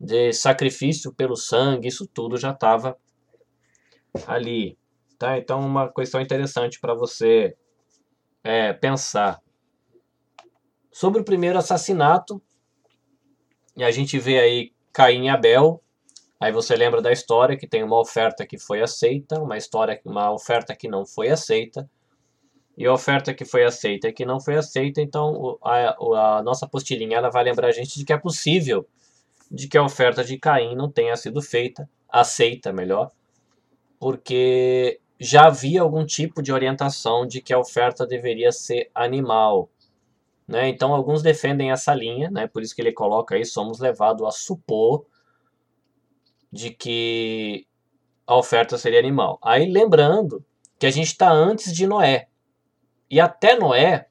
de 0.00 0.32
sacrifício 0.32 1.12
pelo 1.12 1.36
sangue, 1.36 1.88
isso 1.88 2.06
tudo 2.06 2.36
já 2.36 2.50
estava 2.50 2.96
ali. 4.26 4.78
Tá? 5.18 5.38
Então, 5.38 5.60
uma 5.60 5.92
questão 5.92 6.20
interessante 6.20 6.80
para 6.80 6.94
você 6.94 7.56
é, 8.44 8.72
pensar. 8.72 9.40
Sobre 10.92 11.20
o 11.20 11.24
primeiro 11.24 11.58
assassinato, 11.58 12.42
e 13.76 13.84
a 13.84 13.90
gente 13.90 14.18
vê 14.18 14.38
aí 14.38 14.72
Caim 14.92 15.26
e 15.26 15.28
Abel. 15.28 15.82
Aí 16.40 16.50
você 16.50 16.74
lembra 16.74 17.00
da 17.00 17.12
história 17.12 17.56
que 17.56 17.68
tem 17.68 17.82
uma 17.82 18.00
oferta 18.00 18.44
que 18.46 18.58
foi 18.58 18.82
aceita, 18.82 19.40
uma 19.40 19.56
história, 19.56 20.00
uma 20.04 20.32
oferta 20.32 20.74
que 20.74 20.88
não 20.88 21.06
foi 21.06 21.28
aceita 21.28 21.88
e 22.76 22.86
a 22.86 22.92
oferta 22.92 23.34
que 23.34 23.44
foi 23.44 23.64
aceita 23.64 24.08
e 24.08 24.12
que 24.12 24.24
não 24.24 24.40
foi 24.40 24.56
aceita, 24.56 25.00
então 25.00 25.58
a, 25.62 26.38
a, 26.38 26.42
nossa 26.42 26.64
apostilinha 26.64 27.18
ela 27.18 27.30
vai 27.30 27.44
lembrar 27.44 27.68
a 27.68 27.72
gente 27.72 27.98
de 27.98 28.04
que 28.04 28.12
é 28.12 28.18
possível 28.18 28.86
de 29.50 29.68
que 29.68 29.76
a 29.76 29.82
oferta 29.82 30.24
de 30.24 30.38
Caim 30.38 30.74
não 30.74 30.90
tenha 30.90 31.14
sido 31.16 31.42
feita, 31.42 31.88
aceita 32.08 32.72
melhor, 32.72 33.10
porque 34.00 34.98
já 35.20 35.46
havia 35.46 35.82
algum 35.82 36.06
tipo 36.06 36.42
de 36.42 36.52
orientação 36.52 37.26
de 37.26 37.42
que 37.42 37.52
a 37.52 37.58
oferta 37.58 38.06
deveria 38.06 38.50
ser 38.50 38.90
animal. 38.94 39.68
Né? 40.52 40.68
Então 40.68 40.94
alguns 40.94 41.22
defendem 41.22 41.70
essa 41.70 41.94
linha, 41.94 42.30
né? 42.30 42.46
por 42.46 42.62
isso 42.62 42.76
que 42.76 42.82
ele 42.82 42.92
coloca 42.92 43.34
aí, 43.34 43.42
somos 43.42 43.80
levados 43.80 44.22
a 44.26 44.30
supor 44.30 45.06
de 46.52 46.68
que 46.68 47.66
a 48.26 48.36
oferta 48.36 48.76
seria 48.76 48.98
animal. 48.98 49.38
Aí 49.42 49.64
lembrando 49.72 50.44
que 50.78 50.84
a 50.84 50.90
gente 50.90 51.06
está 51.06 51.32
antes 51.32 51.72
de 51.72 51.86
Noé, 51.86 52.28
e 53.10 53.18
até 53.18 53.58
Noé, 53.58 54.08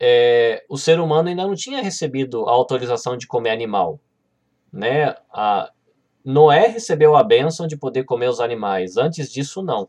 é, 0.00 0.64
o 0.68 0.76
ser 0.76 0.98
humano 0.98 1.28
ainda 1.28 1.46
não 1.46 1.54
tinha 1.54 1.80
recebido 1.80 2.48
a 2.48 2.50
autorização 2.50 3.16
de 3.16 3.28
comer 3.28 3.50
animal. 3.50 4.00
Né? 4.72 5.14
A, 5.32 5.70
Noé 6.24 6.66
recebeu 6.66 7.14
a 7.14 7.22
bênção 7.22 7.68
de 7.68 7.76
poder 7.76 8.02
comer 8.02 8.28
os 8.28 8.40
animais. 8.40 8.96
Antes 8.96 9.30
disso, 9.30 9.62
não. 9.62 9.88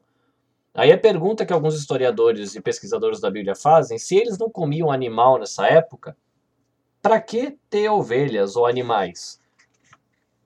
Aí 0.73 0.91
a 0.91 0.97
pergunta 0.97 1.45
que 1.45 1.51
alguns 1.51 1.75
historiadores 1.75 2.55
e 2.55 2.61
pesquisadores 2.61 3.19
da 3.19 3.29
Bíblia 3.29 3.55
fazem, 3.55 3.97
se 3.97 4.15
eles 4.15 4.37
não 4.37 4.49
comiam 4.49 4.91
animal 4.91 5.37
nessa 5.37 5.67
época, 5.67 6.15
para 7.01 7.19
que 7.19 7.57
ter 7.69 7.89
ovelhas 7.89 8.55
ou 8.55 8.65
animais? 8.65 9.39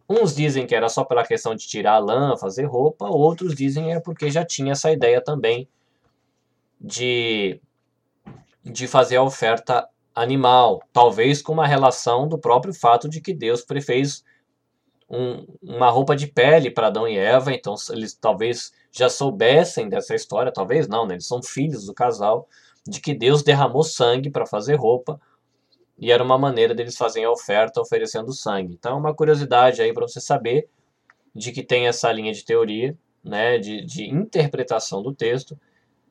Uns 0.09 0.35
dizem 0.35 0.65
que 0.65 0.75
era 0.75 0.89
só 0.89 1.03
pela 1.03 1.25
questão 1.25 1.55
de 1.55 1.67
tirar 1.67 1.95
a 1.95 1.99
lã, 1.99 2.37
fazer 2.37 2.65
roupa, 2.65 3.07
outros 3.07 3.55
dizem 3.55 3.93
é 3.93 3.99
porque 3.99 4.31
já 4.31 4.45
tinha 4.45 4.71
essa 4.71 4.91
ideia 4.91 5.21
também 5.21 5.67
de, 6.79 7.59
de 8.63 8.87
fazer 8.87 9.17
a 9.17 9.23
oferta 9.23 9.87
animal, 10.13 10.81
talvez 10.93 11.41
com 11.41 11.53
uma 11.53 11.67
relação 11.67 12.27
do 12.27 12.37
próprio 12.37 12.73
fato 12.73 13.09
de 13.09 13.19
que 13.19 13.33
Deus 13.33 13.63
prefez 13.63 14.23
um, 15.09 15.45
uma 15.61 15.89
roupa 15.89 16.15
de 16.15 16.27
pele 16.27 16.71
para 16.71 16.87
Adão 16.87 17.07
e 17.07 17.17
Eva, 17.17 17.53
então 17.53 17.75
eles 17.89 18.13
talvez 18.13 18.71
já 18.95 19.09
soubessem 19.09 19.89
dessa 19.89 20.15
história, 20.15 20.51
talvez 20.51 20.87
não, 20.87 21.05
né? 21.05 21.15
eles 21.15 21.27
são 21.27 21.43
filhos 21.43 21.85
do 21.85 21.93
casal, 21.93 22.47
de 22.87 23.01
que 23.01 23.13
Deus 23.13 23.43
derramou 23.43 23.83
sangue 23.83 24.29
para 24.29 24.45
fazer 24.45 24.75
roupa 24.75 25.19
e 25.97 26.11
era 26.11 26.23
uma 26.23 26.37
maneira 26.37 26.73
deles 26.73 26.95
fazerem 26.95 27.25
a 27.25 27.31
oferta 27.31 27.81
oferecendo 27.81 28.31
sangue. 28.33 28.73
Então, 28.73 28.97
uma 28.97 29.13
curiosidade 29.13 29.81
aí 29.81 29.93
para 29.93 30.07
você 30.07 30.21
saber 30.21 30.69
de 31.33 31.51
que 31.51 31.63
tem 31.63 31.87
essa 31.87 32.11
linha 32.11 32.31
de 32.31 32.45
teoria, 32.45 32.97
né, 33.23 33.57
de, 33.57 33.83
de 33.85 34.09
interpretação 34.09 35.01
do 35.01 35.13
texto, 35.13 35.57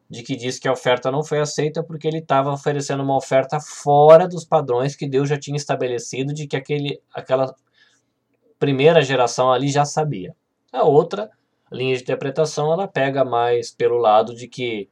de 0.09 0.23
que 0.23 0.37
diz 0.37 0.59
que 0.59 0.69
a 0.69 0.73
oferta 0.73 1.11
não 1.11 1.25
foi 1.25 1.41
aceita 1.41 1.83
porque 1.83 2.07
ele 2.07 2.19
estava 2.19 2.53
oferecendo 2.53 3.03
uma 3.03 3.17
oferta 3.17 3.59
fora 3.61 4.29
dos 4.29 4.45
padrões 4.45 4.95
que 4.95 5.09
Deus 5.09 5.29
já 5.29 5.39
tinha 5.39 5.57
estabelecido 5.57 6.35
de 6.35 6.47
que 6.47 6.57
aquele, 6.57 7.01
aquela 7.13 7.55
primeira 8.59 9.01
geração 9.01 9.51
ali 9.51 9.69
já 9.69 9.85
sabia. 9.85 10.35
A 10.73 10.85
outra 10.85 11.31
linha 11.73 11.97
de 11.97 12.03
interpretação 12.03 12.73
ela 12.73 12.87
pega 12.87 13.25
mais 13.25 13.71
pelo 13.71 13.99
lado 13.99 14.35
de 14.35 14.49
que 14.49 14.89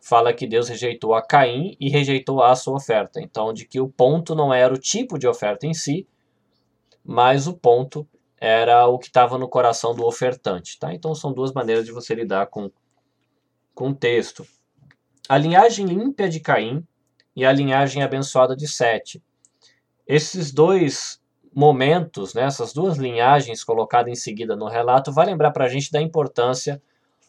fala 0.00 0.34
que 0.34 0.46
Deus 0.46 0.68
rejeitou 0.68 1.14
a 1.14 1.22
Caim 1.22 1.76
e 1.78 1.88
rejeitou 1.88 2.42
a 2.42 2.54
sua 2.56 2.74
oferta. 2.74 3.20
Então, 3.20 3.52
de 3.52 3.64
que 3.64 3.80
o 3.80 3.88
ponto 3.88 4.34
não 4.34 4.52
era 4.52 4.74
o 4.74 4.78
tipo 4.78 5.16
de 5.18 5.28
oferta 5.28 5.66
em 5.66 5.72
si, 5.72 6.06
mas 7.04 7.46
o 7.46 7.54
ponto 7.54 8.06
era 8.36 8.86
o 8.88 8.98
que 8.98 9.06
estava 9.06 9.38
no 9.38 9.48
coração 9.48 9.94
do 9.94 10.04
ofertante. 10.04 10.76
Tá? 10.78 10.92
Então, 10.92 11.14
são 11.14 11.32
duas 11.32 11.52
maneiras 11.52 11.86
de 11.86 11.92
você 11.92 12.14
lidar 12.14 12.46
com 12.48 12.70
contexto. 13.74 14.44
a 15.28 15.38
linhagem 15.38 15.88
ímpia 15.90 16.28
de 16.28 16.40
Caim 16.40 16.84
e 17.34 17.44
a 17.44 17.52
linhagem 17.52 18.02
abençoada 18.02 18.56
de 18.56 18.66
Sete. 18.66 19.22
Esses 20.04 20.52
dois 20.52 21.21
momentos, 21.54 22.34
né, 22.34 22.44
essas 22.44 22.72
duas 22.72 22.96
linhagens 22.96 23.62
colocadas 23.62 24.10
em 24.10 24.14
seguida 24.14 24.56
no 24.56 24.68
relato, 24.68 25.12
vai 25.12 25.26
lembrar 25.26 25.50
para 25.50 25.66
a 25.66 25.68
gente 25.68 25.92
da 25.92 26.00
importância 26.00 26.82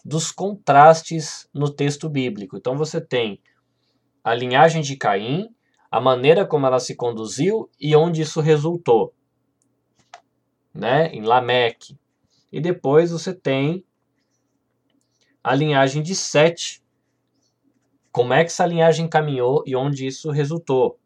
dos 0.04 0.32
contrastes 0.32 1.48
no 1.54 1.70
texto 1.70 2.10
bíblico. 2.10 2.58
Então 2.58 2.78
você 2.78 3.00
tem 3.00 3.40
a 4.24 4.34
linhagem 4.34 4.82
de 4.82 4.96
Caim, 4.96 5.50
a 5.92 6.00
maneira 6.00 6.46
como 6.46 6.66
ela 6.66 6.80
se 6.80 6.96
conduziu 6.96 7.70
e 7.80 7.96
onde 7.96 8.22
isso 8.22 8.42
resultou, 8.42 9.14
né, 10.74 11.08
em 11.10 11.22
Lameque. 11.22 11.98
E 12.52 12.60
depois 12.62 13.12
você 13.12 13.34
tem 13.34 13.86
a 15.44 15.54
linhagem 15.54 16.02
de 16.02 16.16
Sete, 16.16 16.82
como 18.12 18.34
é 18.34 18.44
que 18.44 18.52
essa 18.52 18.66
linhagem 18.66 19.08
caminhou 19.08 19.64
e 19.66 19.76
onde 19.76 20.06
isso 20.06 20.32
resultou. 20.32 21.00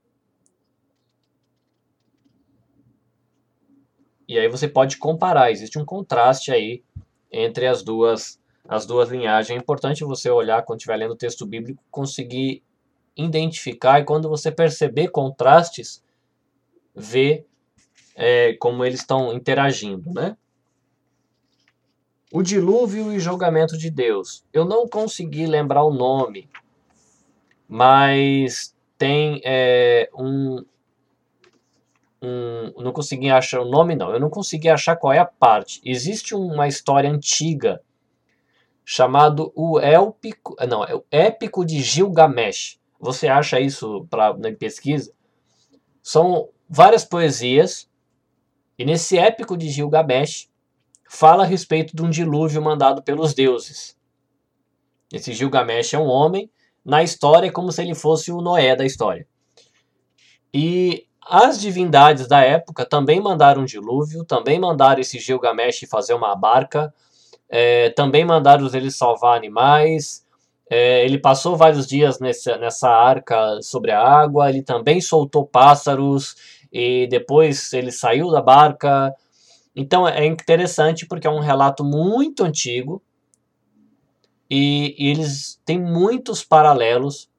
E 4.27 4.37
aí 4.37 4.47
você 4.47 4.67
pode 4.67 4.97
comparar, 4.97 5.51
existe 5.51 5.79
um 5.79 5.85
contraste 5.85 6.51
aí 6.51 6.83
entre 7.31 7.67
as 7.67 7.83
duas 7.83 8.39
as 8.67 8.85
duas 8.85 9.09
linhagens. 9.09 9.57
É 9.57 9.61
importante 9.61 10.03
você 10.03 10.29
olhar 10.29 10.63
quando 10.63 10.79
estiver 10.79 10.97
lendo 10.97 11.11
o 11.11 11.17
texto 11.17 11.45
bíblico, 11.45 11.81
conseguir 11.89 12.61
identificar 13.15 13.99
e 13.99 14.03
quando 14.03 14.27
você 14.27 14.51
perceber 14.51 15.07
contrastes, 15.07 16.03
ver 16.93 17.45
é, 18.15 18.53
como 18.55 18.83
eles 18.83 18.99
estão 18.99 19.33
interagindo, 19.33 20.11
né? 20.11 20.35
O 22.31 22.43
dilúvio 22.43 23.13
e 23.13 23.19
julgamento 23.19 23.77
de 23.77 23.89
Deus. 23.89 24.43
Eu 24.51 24.65
não 24.65 24.87
consegui 24.87 25.45
lembrar 25.45 25.83
o 25.83 25.93
nome, 25.93 26.49
mas 27.67 28.75
tem 28.97 29.41
é, 29.45 30.09
um, 30.13 30.65
um, 32.27 32.83
não 32.83 32.91
consegui 32.91 33.29
achar 33.29 33.61
o 33.61 33.69
nome 33.69 33.95
não, 33.95 34.11
eu 34.11 34.19
não 34.19 34.29
consegui 34.29 34.69
achar 34.69 34.95
qual 34.95 35.13
é 35.13 35.19
a 35.19 35.25
parte. 35.25 35.81
Existe 35.83 36.35
uma 36.35 36.67
história 36.67 37.09
antiga 37.09 37.81
chamado 38.85 39.51
o 39.55 39.79
Élpico, 39.79 40.55
não, 40.67 40.83
é 40.83 40.95
o 40.95 41.03
Épico 41.11 41.65
de 41.65 41.81
Gilgamesh. 41.81 42.79
Você 42.99 43.27
acha 43.27 43.59
isso 43.59 44.05
para 44.09 44.35
na 44.37 44.51
pesquisa? 44.51 45.13
São 46.01 46.49
várias 46.69 47.03
poesias 47.03 47.89
e 48.77 48.85
nesse 48.85 49.17
Épico 49.17 49.57
de 49.57 49.69
Gilgamesh 49.69 50.49
fala 51.09 51.43
a 51.43 51.45
respeito 51.47 51.95
de 51.95 52.03
um 52.03 52.09
dilúvio 52.09 52.61
mandado 52.61 53.01
pelos 53.01 53.33
deuses. 53.33 53.97
Esse 55.11 55.33
Gilgamesh 55.33 55.93
é 55.93 55.99
um 55.99 56.07
homem 56.07 56.49
na 56.83 57.03
história 57.03 57.51
como 57.51 57.71
se 57.71 57.81
ele 57.81 57.95
fosse 57.95 58.31
o 58.31 58.41
Noé 58.41 58.75
da 58.75 58.85
história. 58.85 59.27
E 60.53 61.06
as 61.29 61.59
divindades 61.59 62.27
da 62.27 62.41
época 62.41 62.85
também 62.85 63.19
mandaram 63.19 63.61
um 63.61 63.65
dilúvio, 63.65 64.23
também 64.23 64.59
mandaram 64.59 65.01
esse 65.01 65.19
Gilgamesh 65.19 65.85
fazer 65.89 66.13
uma 66.13 66.35
barca, 66.35 66.93
é, 67.49 67.89
também 67.91 68.25
mandaram 68.25 68.65
ele 68.73 68.91
salvar 68.91 69.37
animais. 69.37 70.25
É, 70.69 71.05
ele 71.05 71.17
passou 71.17 71.55
vários 71.55 71.87
dias 71.87 72.19
nessa, 72.19 72.57
nessa 72.57 72.89
arca 72.89 73.61
sobre 73.61 73.91
a 73.91 74.01
água. 74.01 74.49
Ele 74.49 74.61
também 74.61 74.99
soltou 74.99 75.45
pássaros 75.45 76.35
e 76.71 77.07
depois 77.07 77.71
ele 77.73 77.91
saiu 77.91 78.29
da 78.31 78.41
barca. 78.41 79.13
Então 79.75 80.07
é 80.07 80.25
interessante 80.25 81.05
porque 81.05 81.27
é 81.27 81.29
um 81.29 81.39
relato 81.39 81.83
muito 81.83 82.43
antigo 82.43 83.01
e, 84.49 84.95
e 84.97 85.09
eles 85.09 85.61
têm 85.65 85.79
muitos 85.79 86.43
paralelos 86.43 87.29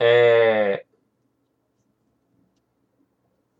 é, 0.00 0.84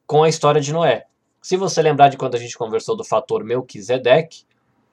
com 0.06 0.22
a 0.22 0.28
história 0.28 0.60
de 0.60 0.72
Noé. 0.72 1.06
Se 1.42 1.56
você 1.56 1.82
lembrar 1.82 2.08
de 2.08 2.16
quando 2.16 2.34
a 2.34 2.38
gente 2.38 2.56
conversou 2.56 2.96
do 2.96 3.04
fator 3.04 3.44
Melquisedeque, 3.44 4.44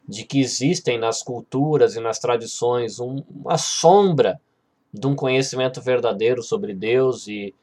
de 0.08 0.23
que 0.23 0.39
existem 0.39 0.97
nas 0.97 1.23
culturas 1.23 1.95
e 1.95 1.99
nas 1.99 2.19
tradições 2.19 2.99
um, 2.99 3.23
uma 3.30 3.58
sombra 3.58 4.39
de 4.93 5.08
um 5.08 5.15
conhecimento 5.15 5.82
verdadeiro 5.82 6.43
sobre 6.43 6.73
Deus 6.73 7.28
e 7.28 7.54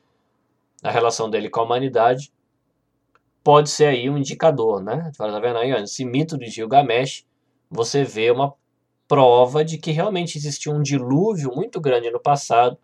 a 0.82 0.90
relação 0.90 1.28
dele 1.28 1.50
com 1.50 1.60
a 1.60 1.64
humanidade, 1.64 2.32
pode 3.44 3.70
ser 3.70 3.86
aí 3.86 4.08
um 4.08 4.16
indicador, 4.16 4.82
né? 4.82 5.12
Tá 5.16 5.38
vendo 5.38 5.58
aí, 5.58 5.72
ó, 5.72 5.78
esse 5.78 6.04
mito 6.04 6.38
de 6.38 6.46
Gilgamesh, 6.46 7.24
você 7.70 8.02
vê 8.02 8.30
uma 8.30 8.54
prova 9.06 9.64
de 9.64 9.76
que 9.76 9.90
realmente 9.90 10.38
existiu 10.38 10.72
um 10.72 10.82
dilúvio 10.82 11.50
muito 11.54 11.80
grande 11.80 12.10
no 12.10 12.20
passado, 12.20 12.78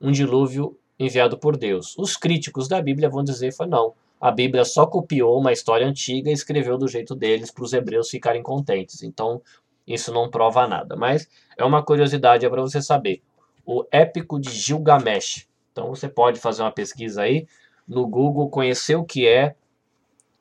um 0.00 0.10
dilúvio 0.10 0.76
enviado 1.04 1.38
por 1.38 1.56
Deus. 1.56 1.96
Os 1.98 2.16
críticos 2.16 2.68
da 2.68 2.80
Bíblia 2.80 3.08
vão 3.08 3.24
dizer 3.24 3.52
foi 3.52 3.66
não, 3.66 3.94
a 4.20 4.30
Bíblia 4.30 4.64
só 4.64 4.86
copiou 4.86 5.38
uma 5.38 5.52
história 5.52 5.86
antiga 5.86 6.30
e 6.30 6.32
escreveu 6.32 6.78
do 6.78 6.86
jeito 6.86 7.14
deles 7.14 7.50
para 7.50 7.64
os 7.64 7.72
hebreus 7.72 8.08
ficarem 8.08 8.42
contentes. 8.42 9.02
Então, 9.02 9.42
isso 9.86 10.12
não 10.12 10.30
prova 10.30 10.66
nada, 10.66 10.94
mas 10.94 11.28
é 11.56 11.64
uma 11.64 11.82
curiosidade 11.82 12.46
é 12.46 12.48
para 12.48 12.62
você 12.62 12.80
saber. 12.80 13.20
O 13.66 13.84
épico 13.90 14.40
de 14.40 14.50
Gilgamesh. 14.50 15.48
Então 15.72 15.88
você 15.88 16.08
pode 16.08 16.38
fazer 16.38 16.62
uma 16.62 16.70
pesquisa 16.70 17.22
aí 17.22 17.46
no 17.86 18.06
Google, 18.06 18.48
conhecer 18.48 18.94
o 18.94 19.04
que 19.04 19.26
é 19.26 19.56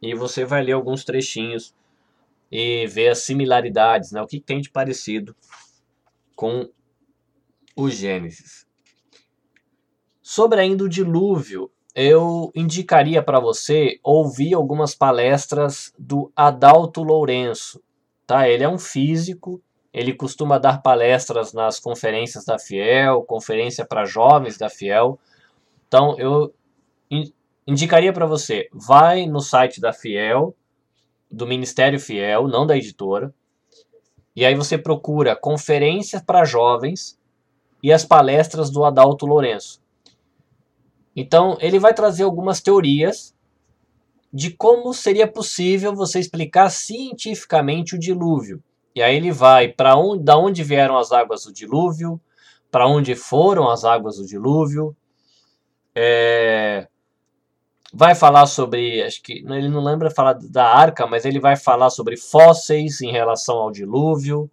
e 0.01 0.13
você 0.13 0.45
vai 0.45 0.63
ler 0.63 0.73
alguns 0.73 1.03
trechinhos 1.03 1.73
e 2.51 2.85
ver 2.87 3.09
as 3.09 3.19
similaridades, 3.19 4.11
né? 4.11 4.21
o 4.21 4.27
que 4.27 4.39
tem 4.39 4.61
de 4.61 4.69
parecido 4.69 5.35
com 6.35 6.69
o 7.75 7.89
Gênesis. 7.89 8.67
Sobre 10.33 10.61
ainda 10.61 10.85
o 10.85 10.87
dilúvio, 10.87 11.69
eu 11.93 12.53
indicaria 12.55 13.21
para 13.21 13.37
você 13.37 13.99
ouvir 14.01 14.53
algumas 14.53 14.95
palestras 14.95 15.93
do 15.99 16.31
Adalto 16.33 17.03
Lourenço. 17.03 17.83
Tá? 18.25 18.47
Ele 18.47 18.63
é 18.63 18.69
um 18.69 18.79
físico, 18.79 19.61
ele 19.93 20.13
costuma 20.13 20.57
dar 20.57 20.81
palestras 20.81 21.51
nas 21.51 21.81
conferências 21.81 22.45
da 22.45 22.57
Fiel, 22.57 23.23
conferência 23.23 23.85
para 23.85 24.05
jovens 24.05 24.57
da 24.57 24.69
Fiel. 24.69 25.19
Então 25.85 26.17
eu 26.17 26.53
indicaria 27.67 28.13
para 28.13 28.25
você, 28.25 28.69
vai 28.71 29.25
no 29.25 29.41
site 29.41 29.81
da 29.81 29.91
Fiel, 29.91 30.55
do 31.29 31.45
Ministério 31.45 31.99
Fiel, 31.99 32.47
não 32.47 32.65
da 32.65 32.77
editora. 32.77 33.33
E 34.33 34.45
aí 34.45 34.55
você 34.55 34.77
procura 34.77 35.35
conferências 35.35 36.21
para 36.21 36.45
jovens 36.45 37.19
e 37.83 37.91
as 37.91 38.05
palestras 38.05 38.69
do 38.69 38.85
Adalto 38.85 39.25
Lourenço. 39.25 39.80
Então, 41.15 41.57
ele 41.59 41.79
vai 41.79 41.93
trazer 41.93 42.23
algumas 42.23 42.61
teorias 42.61 43.35
de 44.33 44.51
como 44.51 44.93
seria 44.93 45.27
possível 45.27 45.93
você 45.93 46.19
explicar 46.19 46.69
cientificamente 46.69 47.95
o 47.95 47.99
dilúvio. 47.99 48.63
E 48.95 49.01
aí 49.01 49.15
ele 49.15 49.31
vai 49.31 49.67
para 49.67 49.97
onde, 49.97 50.23
da 50.23 50.37
onde 50.37 50.63
vieram 50.63 50.97
as 50.97 51.11
águas 51.11 51.43
do 51.43 51.53
dilúvio, 51.53 52.19
para 52.69 52.87
onde 52.87 53.15
foram 53.15 53.69
as 53.69 53.83
águas 53.83 54.17
do 54.17 54.25
dilúvio, 54.25 54.95
é, 55.93 56.87
vai 57.93 58.15
falar 58.15 58.45
sobre, 58.45 59.03
acho 59.03 59.21
que 59.21 59.43
ele 59.45 59.69
não 59.69 59.83
lembra 59.83 60.09
falar 60.09 60.33
da 60.33 60.65
arca, 60.65 61.05
mas 61.05 61.25
ele 61.25 61.39
vai 61.39 61.57
falar 61.57 61.89
sobre 61.89 62.15
fósseis 62.15 63.01
em 63.01 63.11
relação 63.11 63.57
ao 63.57 63.71
dilúvio. 63.71 64.49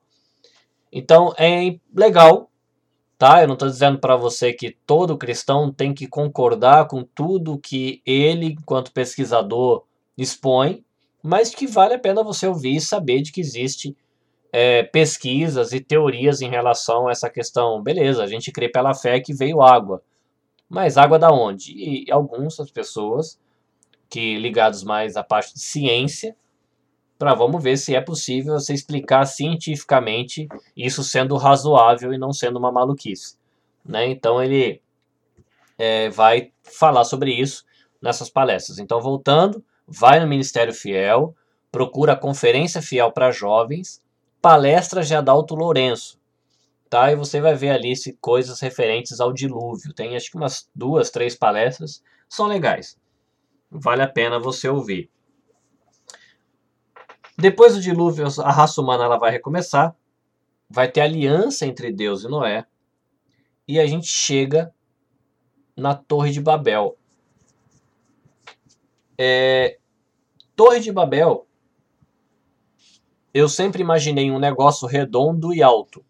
Então 0.93 1.33
é 1.39 1.79
legal, 1.95 2.51
tá? 3.19 3.43
Eu 3.43 3.49
não 3.49 3.55
estou 3.55 3.69
dizendo 3.69 3.99
para 3.99 4.17
você 4.17 4.53
que 4.53 4.71
todo 4.87 5.19
cristão 5.19 5.73
tem 5.73 5.93
que 5.93 6.07
concordar 6.07 6.87
com 6.87 7.03
tudo 7.03 7.59
que 7.59 8.01
ele, 8.07 8.57
enquanto 8.59 8.93
pesquisador, 8.93 9.85
expõe, 10.17 10.85
mas 11.23 11.55
que 11.55 11.67
vale 11.67 11.95
a 11.95 11.99
pena 11.99 12.23
você 12.23 12.47
ouvir 12.47 12.77
e 12.77 12.81
saber 12.81 13.21
de 13.21 13.33
que 13.33 13.41
existe 13.41 13.97
é, 14.53 14.85
pesquisas 14.85 15.73
e 15.73 15.81
teorias 15.81 16.41
em 16.41 16.49
relação 16.49 17.09
a 17.09 17.11
essa 17.11 17.29
questão. 17.29 17.83
Beleza, 17.83 18.23
a 18.23 18.27
gente 18.27 18.53
crê 18.53 18.69
pela 18.69 18.95
fé 18.95 19.21
que 19.21 19.35
veio 19.35 19.61
água. 19.61 20.01
Mas 20.69 20.97
água 20.97 21.19
da 21.19 21.33
onde? 21.33 21.73
E 21.73 22.11
algumas 22.11 22.57
pessoas 22.71 23.39
que 24.09 24.39
ligados 24.39 24.85
mais 24.85 25.17
à 25.17 25.25
parte 25.25 25.55
de 25.55 25.61
ciência, 25.61 26.37
para 27.19 27.35
vamos 27.35 27.63
ver 27.63 27.77
se 27.77 27.95
é 27.95 28.01
possível 28.01 28.55
você 28.55 28.73
explicar 28.73 29.27
cientificamente 29.27 30.49
isso 30.77 31.03
sendo 31.03 31.37
razoável 31.37 32.13
e 32.13 32.19
não 32.19 32.33
sendo 32.33 32.59
uma 32.59 32.71
maluquice. 32.71 33.37
Né? 33.85 34.09
Então 34.09 34.43
ele 34.43 34.81
é, 35.77 36.09
vai 36.11 36.53
falar 36.63 37.05
sobre 37.05 37.33
isso 37.33 37.65
nessas 38.01 38.31
palestras. 38.31 38.79
Então 38.79 39.01
voltando, 39.01 39.65
vai 39.87 40.21
no 40.21 40.27
Ministério 40.27 40.73
Fiel, 40.73 41.35
procura 41.73 42.13
a 42.13 42.17
Conferência 42.17 42.81
Fiel 42.81 43.11
para 43.11 43.31
Jovens, 43.31 44.01
palestras 44.41 45.09
de 45.09 45.15
Adalto 45.15 45.55
Lourenço 45.55 46.19
tá? 46.89 47.13
E 47.13 47.17
você 47.17 47.41
vai 47.41 47.55
ver 47.55 47.71
ali 47.71 47.95
se 47.95 48.15
coisas 48.15 48.61
referentes 48.61 49.21
ao 49.21 49.33
dilúvio. 49.33 49.93
Tem 49.93 50.17
acho 50.17 50.31
que 50.31 50.37
umas 50.37 50.69
duas, 50.75 51.11
três 51.11 51.35
palestras, 51.35 52.03
são 52.29 52.47
legais. 52.47 52.97
Vale 53.71 54.03
a 54.03 54.09
pena 54.09 54.39
você 54.39 54.69
ouvir. 54.69 55.11
Depois 57.39 57.75
do 57.75 57.81
dilúvio, 57.81 58.27
a 58.43 58.51
raça 58.51 58.81
humana 58.81 59.05
ela 59.05 59.17
vai 59.17 59.31
recomeçar. 59.31 59.95
Vai 60.69 60.91
ter 60.91 61.03
aliança 61.03 61.65
entre 61.65 61.93
Deus 61.93 62.25
e 62.25 62.29
Noé. 62.29 62.67
e 63.67 63.79
a 63.79 63.87
gente 63.87 64.09
chega 64.09 64.75
na 65.77 65.95
Torre 65.95 66.33
de 66.33 66.41
Babel. 66.41 66.97
É, 69.17 69.79
Torre 70.57 70.81
de 70.81 70.91
Babel, 70.91 71.47
eu 73.33 73.49
sempre 73.49 73.83
imaginei 73.83 74.31
um 74.31 74.39
negócio 74.39 74.89
redondo 74.89 75.55
e 75.55 75.63
alto, 75.63 76.05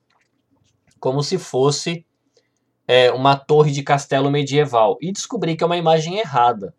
como 0.98 1.22
se 1.22 1.36
fosse 1.36 2.06
é, 2.86 3.10
uma 3.10 3.36
torre 3.36 3.70
de 3.72 3.82
castelo 3.82 4.30
medieval. 4.30 4.96
E 5.00 5.12
descobri 5.12 5.56
que 5.56 5.62
é 5.62 5.66
uma 5.66 5.76
imagem 5.76 6.18
errada. 6.18 6.74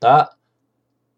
Tá? 0.00 0.35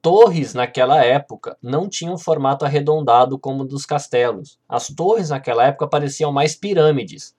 Torres 0.01 0.55
naquela 0.55 1.05
época 1.05 1.57
não 1.61 1.89
tinham 1.89 2.17
formato 2.17 2.65
arredondado 2.65 3.39
como 3.39 3.65
dos 3.65 3.85
castelos. 3.85 4.59
As 4.69 4.89
torres 4.89 5.31
naquela 5.31 5.65
época 5.65 5.89
pareciam 5.89 6.33
mais 6.33 6.55
pirâmides. 6.55 7.37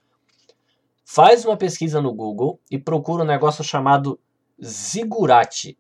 Faz 1.05 1.45
uma 1.45 1.57
pesquisa 1.57 2.01
no 2.01 2.13
Google 2.13 2.59
e 2.69 2.77
procura 2.77 3.23
um 3.23 3.27
negócio 3.27 3.63
chamado 3.63 4.19
zigurate. 4.61 5.77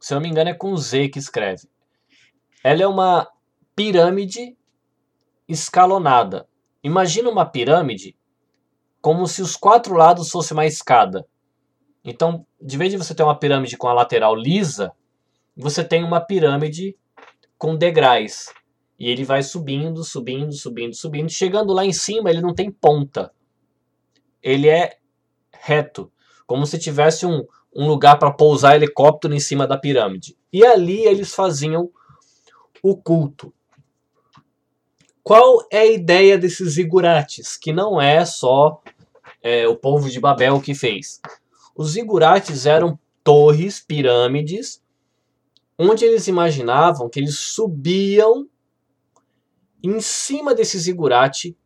Se 0.00 0.14
eu 0.14 0.16
não 0.16 0.22
me 0.22 0.28
engano 0.28 0.50
é 0.50 0.54
com 0.54 0.76
Z 0.76 1.08
que 1.08 1.18
escreve. 1.18 1.68
Ela 2.62 2.82
é 2.82 2.86
uma 2.86 3.28
pirâmide 3.74 4.56
escalonada. 5.48 6.48
Imagina 6.82 7.28
uma 7.28 7.44
pirâmide 7.44 8.16
como 9.00 9.26
se 9.26 9.42
os 9.42 9.56
quatro 9.56 9.94
lados 9.94 10.30
fossem 10.30 10.56
uma 10.56 10.66
escada. 10.66 11.26
Então, 12.04 12.46
de 12.60 12.76
vez 12.76 12.90
de 12.90 12.96
você 12.96 13.14
ter 13.14 13.22
uma 13.22 13.38
pirâmide 13.38 13.76
com 13.76 13.88
a 13.88 13.92
lateral 13.92 14.34
lisa, 14.34 14.92
você 15.56 15.82
tem 15.82 16.04
uma 16.04 16.20
pirâmide 16.20 16.96
com 17.56 17.76
degraus. 17.76 18.52
E 18.98 19.08
ele 19.08 19.24
vai 19.24 19.42
subindo, 19.42 20.04
subindo, 20.04 20.52
subindo, 20.52 20.94
subindo. 20.94 21.30
Chegando 21.30 21.72
lá 21.72 21.84
em 21.84 21.92
cima, 21.92 22.30
ele 22.30 22.40
não 22.40 22.54
tem 22.54 22.70
ponta. 22.70 23.32
Ele 24.42 24.68
é 24.68 24.98
reto. 25.52 26.10
Como 26.46 26.66
se 26.66 26.78
tivesse 26.78 27.26
um, 27.26 27.44
um 27.74 27.86
lugar 27.86 28.18
para 28.18 28.30
pousar 28.30 28.76
helicóptero 28.76 29.34
em 29.34 29.40
cima 29.40 29.66
da 29.66 29.76
pirâmide. 29.76 30.36
E 30.52 30.64
ali 30.64 31.04
eles 31.04 31.34
faziam 31.34 31.90
o 32.82 32.96
culto. 32.96 33.52
Qual 35.22 35.66
é 35.72 35.80
a 35.80 35.86
ideia 35.86 36.38
desses 36.38 36.74
zigurates? 36.74 37.56
Que 37.56 37.72
não 37.72 38.00
é 38.00 38.24
só 38.24 38.80
é, 39.42 39.66
o 39.66 39.76
povo 39.76 40.08
de 40.08 40.20
Babel 40.20 40.60
que 40.60 40.74
fez. 40.74 41.20
Os 41.74 41.90
zigurates 41.90 42.64
eram 42.64 42.98
torres, 43.24 43.80
pirâmides, 43.80 44.80
onde 45.78 46.04
eles 46.04 46.26
imaginavam 46.26 47.08
que 47.08 47.20
eles 47.20 47.38
subiam 47.38 48.48
em 49.82 50.00
cima 50.00 50.54
desse 50.54 50.78
zigurate, 50.78 51.56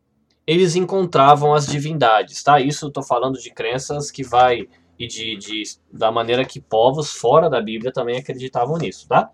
eles 0.45 0.75
encontravam 0.75 1.53
as 1.53 1.65
divindades, 1.65 2.43
tá? 2.43 2.59
Isso 2.59 2.85
eu 2.85 2.89
estou 2.89 3.03
falando 3.03 3.39
de 3.39 3.51
crenças 3.51 4.11
que 4.11 4.23
vai 4.23 4.67
e 4.99 5.07
de, 5.07 5.37
de, 5.37 5.63
da 5.91 6.11
maneira 6.11 6.45
que 6.45 6.59
povos 6.59 7.11
fora 7.11 7.49
da 7.49 7.61
Bíblia 7.61 7.91
também 7.91 8.17
acreditavam 8.17 8.77
nisso, 8.77 9.07
tá? 9.07 9.31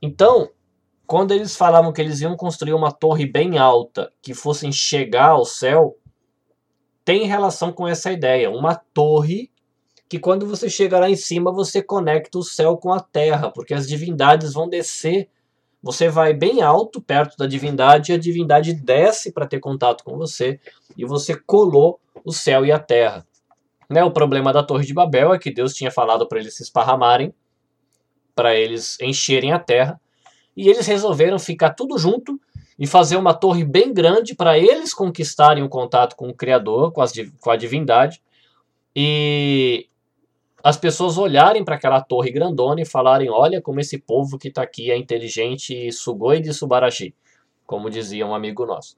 Então, 0.00 0.50
quando 1.06 1.32
eles 1.32 1.56
falavam 1.56 1.92
que 1.92 2.00
eles 2.00 2.20
iam 2.20 2.36
construir 2.36 2.72
uma 2.72 2.92
torre 2.92 3.26
bem 3.26 3.58
alta 3.58 4.12
que 4.22 4.32
fossem 4.32 4.70
chegar 4.70 5.30
ao 5.30 5.44
céu, 5.44 5.96
tem 7.04 7.26
relação 7.26 7.72
com 7.72 7.88
essa 7.88 8.12
ideia. 8.12 8.50
Uma 8.50 8.74
torre 8.74 9.50
que 10.08 10.18
quando 10.18 10.46
você 10.46 10.70
chega 10.70 10.98
lá 10.98 11.10
em 11.10 11.16
cima 11.16 11.52
você 11.52 11.82
conecta 11.82 12.38
o 12.38 12.42
céu 12.42 12.76
com 12.76 12.92
a 12.92 13.00
terra, 13.00 13.50
porque 13.50 13.74
as 13.74 13.86
divindades 13.86 14.54
vão 14.54 14.68
descer. 14.68 15.28
Você 15.82 16.08
vai 16.08 16.34
bem 16.34 16.62
alto 16.62 17.00
perto 17.00 17.36
da 17.36 17.46
divindade 17.46 18.10
e 18.10 18.14
a 18.14 18.18
divindade 18.18 18.72
desce 18.72 19.30
para 19.32 19.46
ter 19.46 19.60
contato 19.60 20.02
com 20.02 20.16
você 20.16 20.58
e 20.96 21.04
você 21.04 21.36
colou 21.36 22.00
o 22.24 22.32
céu 22.32 22.64
e 22.66 22.72
a 22.72 22.78
terra. 22.78 23.24
Né? 23.88 24.02
O 24.02 24.10
problema 24.10 24.52
da 24.52 24.62
Torre 24.62 24.84
de 24.84 24.94
Babel 24.94 25.32
é 25.32 25.38
que 25.38 25.52
Deus 25.52 25.74
tinha 25.74 25.90
falado 25.90 26.26
para 26.26 26.40
eles 26.40 26.56
se 26.56 26.62
esparramarem, 26.62 27.32
para 28.34 28.54
eles 28.54 28.98
encherem 29.00 29.52
a 29.52 29.58
terra, 29.58 30.00
e 30.56 30.68
eles 30.68 30.86
resolveram 30.86 31.38
ficar 31.38 31.70
tudo 31.70 31.96
junto 31.98 32.40
e 32.78 32.86
fazer 32.86 33.16
uma 33.16 33.34
torre 33.34 33.64
bem 33.64 33.92
grande 33.92 34.34
para 34.34 34.58
eles 34.58 34.92
conquistarem 34.92 35.62
o 35.62 35.68
contato 35.68 36.16
com 36.16 36.28
o 36.28 36.34
Criador, 36.34 36.92
com, 36.92 37.00
as, 37.00 37.12
com 37.40 37.50
a 37.50 37.56
divindade, 37.56 38.20
e 38.94 39.87
as 40.62 40.76
pessoas 40.76 41.16
olharem 41.16 41.64
para 41.64 41.76
aquela 41.76 42.00
torre 42.00 42.30
grandona 42.30 42.80
e 42.80 42.86
falarem: 42.86 43.30
olha 43.30 43.62
como 43.62 43.80
esse 43.80 43.98
povo 43.98 44.38
que 44.38 44.48
está 44.48 44.62
aqui 44.62 44.90
é 44.90 44.96
inteligente 44.96 45.74
e 45.74 45.92
sugoi 45.92 46.40
de 46.40 46.52
Subarashi, 46.52 47.14
como 47.66 47.90
dizia 47.90 48.26
um 48.26 48.34
amigo 48.34 48.66
nosso. 48.66 48.96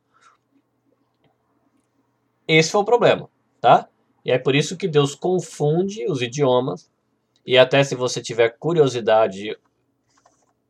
Esse 2.48 2.70
foi 2.70 2.80
o 2.80 2.84
problema, 2.84 3.28
tá? 3.60 3.88
E 4.24 4.32
é 4.32 4.38
por 4.38 4.54
isso 4.54 4.76
que 4.76 4.88
Deus 4.88 5.14
confunde 5.14 6.04
os 6.10 6.20
idiomas. 6.20 6.90
E 7.46 7.56
até 7.56 7.82
se 7.84 7.94
você 7.94 8.20
tiver 8.20 8.50
curiosidade 8.58 9.56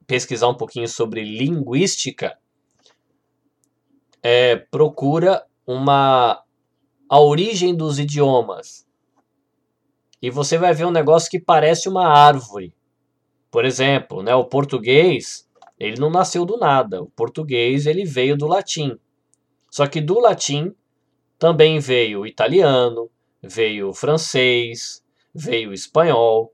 pesquisar 0.06 0.48
um 0.48 0.56
pouquinho 0.56 0.88
sobre 0.88 1.22
linguística, 1.22 2.38
é, 4.22 4.56
procura 4.56 5.44
uma 5.66 6.44
a 7.08 7.20
origem 7.20 7.74
dos 7.74 7.98
idiomas 7.98 8.86
e 10.22 10.30
você 10.30 10.58
vai 10.58 10.74
ver 10.74 10.86
um 10.86 10.90
negócio 10.90 11.30
que 11.30 11.38
parece 11.38 11.88
uma 11.88 12.06
árvore. 12.06 12.74
Por 13.50 13.64
exemplo, 13.64 14.22
né, 14.22 14.34
o 14.34 14.44
português 14.44 15.48
ele 15.78 15.98
não 15.98 16.10
nasceu 16.10 16.44
do 16.44 16.58
nada. 16.58 17.02
O 17.02 17.10
português 17.10 17.86
ele 17.86 18.04
veio 18.04 18.36
do 18.36 18.46
latim. 18.46 18.98
Só 19.70 19.86
que 19.86 20.00
do 20.00 20.20
latim 20.20 20.74
também 21.38 21.78
veio 21.78 22.20
o 22.20 22.26
italiano, 22.26 23.10
veio 23.42 23.88
o 23.88 23.94
francês, 23.94 25.02
veio 25.34 25.70
o 25.70 25.74
espanhol, 25.74 26.52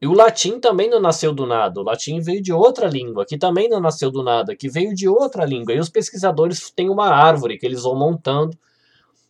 e 0.00 0.06
o 0.06 0.12
latim 0.12 0.58
também 0.58 0.88
não 0.88 1.00
nasceu 1.00 1.32
do 1.32 1.46
nada. 1.46 1.80
O 1.80 1.82
latim 1.82 2.20
veio 2.20 2.42
de 2.42 2.52
outra 2.52 2.88
língua, 2.88 3.24
que 3.26 3.38
também 3.38 3.68
não 3.68 3.80
nasceu 3.80 4.10
do 4.10 4.22
nada, 4.22 4.54
que 4.54 4.68
veio 4.68 4.94
de 4.94 5.08
outra 5.08 5.44
língua. 5.44 5.74
E 5.74 5.78
os 5.78 5.88
pesquisadores 5.88 6.70
têm 6.70 6.90
uma 6.90 7.08
árvore 7.08 7.58
que 7.58 7.64
eles 7.64 7.82
vão 7.82 7.98
montando, 7.98 8.54